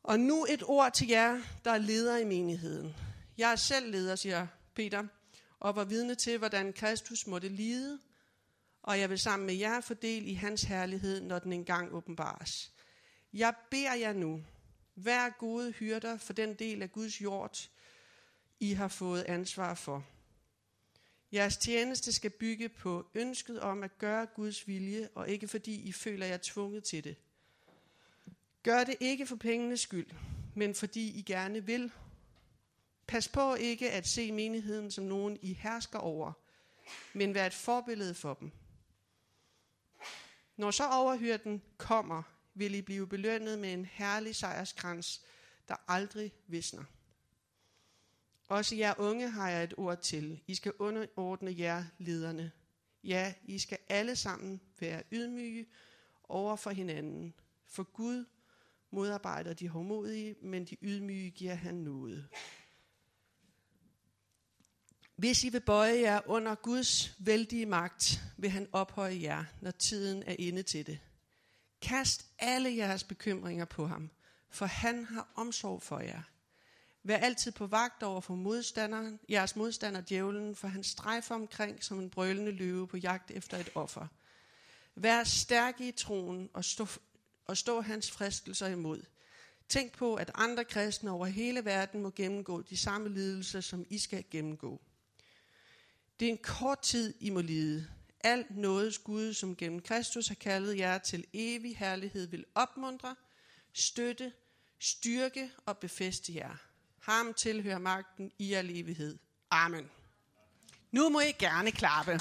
[0.03, 2.97] Og nu et ord til jer, der er leder i menigheden.
[3.39, 5.07] Jeg er selv leder, siger Peter,
[5.61, 7.99] og var vidne til, hvordan Kristus måtte lide,
[8.87, 12.73] og jeg vil sammen med jer fordele i hans herlighed, når den engang åbenbares.
[13.33, 14.45] Jeg beder jer nu,
[14.97, 17.69] vær gode hyrder for den del af Guds jord,
[18.61, 20.05] I har fået ansvar for.
[21.33, 25.93] Jeres tjeneste skal bygge på ønsket om at gøre Guds vilje, og ikke fordi I
[25.93, 27.17] føler jer tvunget til det.
[28.63, 30.11] Gør det ikke for pengenes skyld,
[30.55, 31.93] men fordi I gerne vil.
[33.07, 36.33] Pas på ikke at se menigheden som nogen I hersker over,
[37.13, 38.53] men vær et forbillede for dem.
[40.57, 42.23] Når så overhyrden kommer,
[42.55, 45.23] vil I blive belønnet med en herlig sejrskrans,
[45.69, 46.85] der aldrig visner.
[48.49, 50.41] Også jer unge har jeg et ord til.
[50.47, 52.53] I skal underordne jer lederne.
[53.05, 55.67] Ja, I skal alle sammen være ydmyge
[56.25, 57.35] over for hinanden.
[57.67, 58.25] For Gud
[58.91, 62.29] modarbejder de hårdmodige, men de ydmyge giver han noget.
[65.17, 70.23] Hvis I vil bøje jer under Guds vældige magt, vil han ophøje jer, når tiden
[70.23, 70.99] er inde til det.
[71.83, 74.11] Kast alle jeres bekymringer på ham,
[74.51, 76.23] for han har omsorg for jer.
[77.03, 81.99] Vær altid på vagt over for modstanderen, jeres modstander djævlen, for han strejfer omkring som
[81.99, 84.07] en brølende løve på jagt efter et offer.
[84.95, 86.87] Vær stærk i troen og stå,
[87.47, 89.03] og stå hans fristelser imod.
[89.69, 93.99] Tænk på, at andre kristne over hele verden må gennemgå de samme lidelser, som I
[93.99, 94.81] skal gennemgå.
[96.21, 97.89] Det er en kort tid, I må lide.
[98.21, 103.17] Alt nådes Gud, som gennem Kristus har kaldet jer til evig herlighed, vil opmuntre,
[103.73, 104.33] støtte,
[104.79, 106.57] styrke og befeste jer.
[107.01, 109.19] Ham tilhører magten i al evighed.
[109.51, 109.91] Amen.
[110.91, 112.21] Nu må I gerne klappe.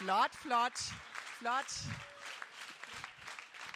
[0.00, 0.78] Flot, flot,
[1.38, 2.09] flot.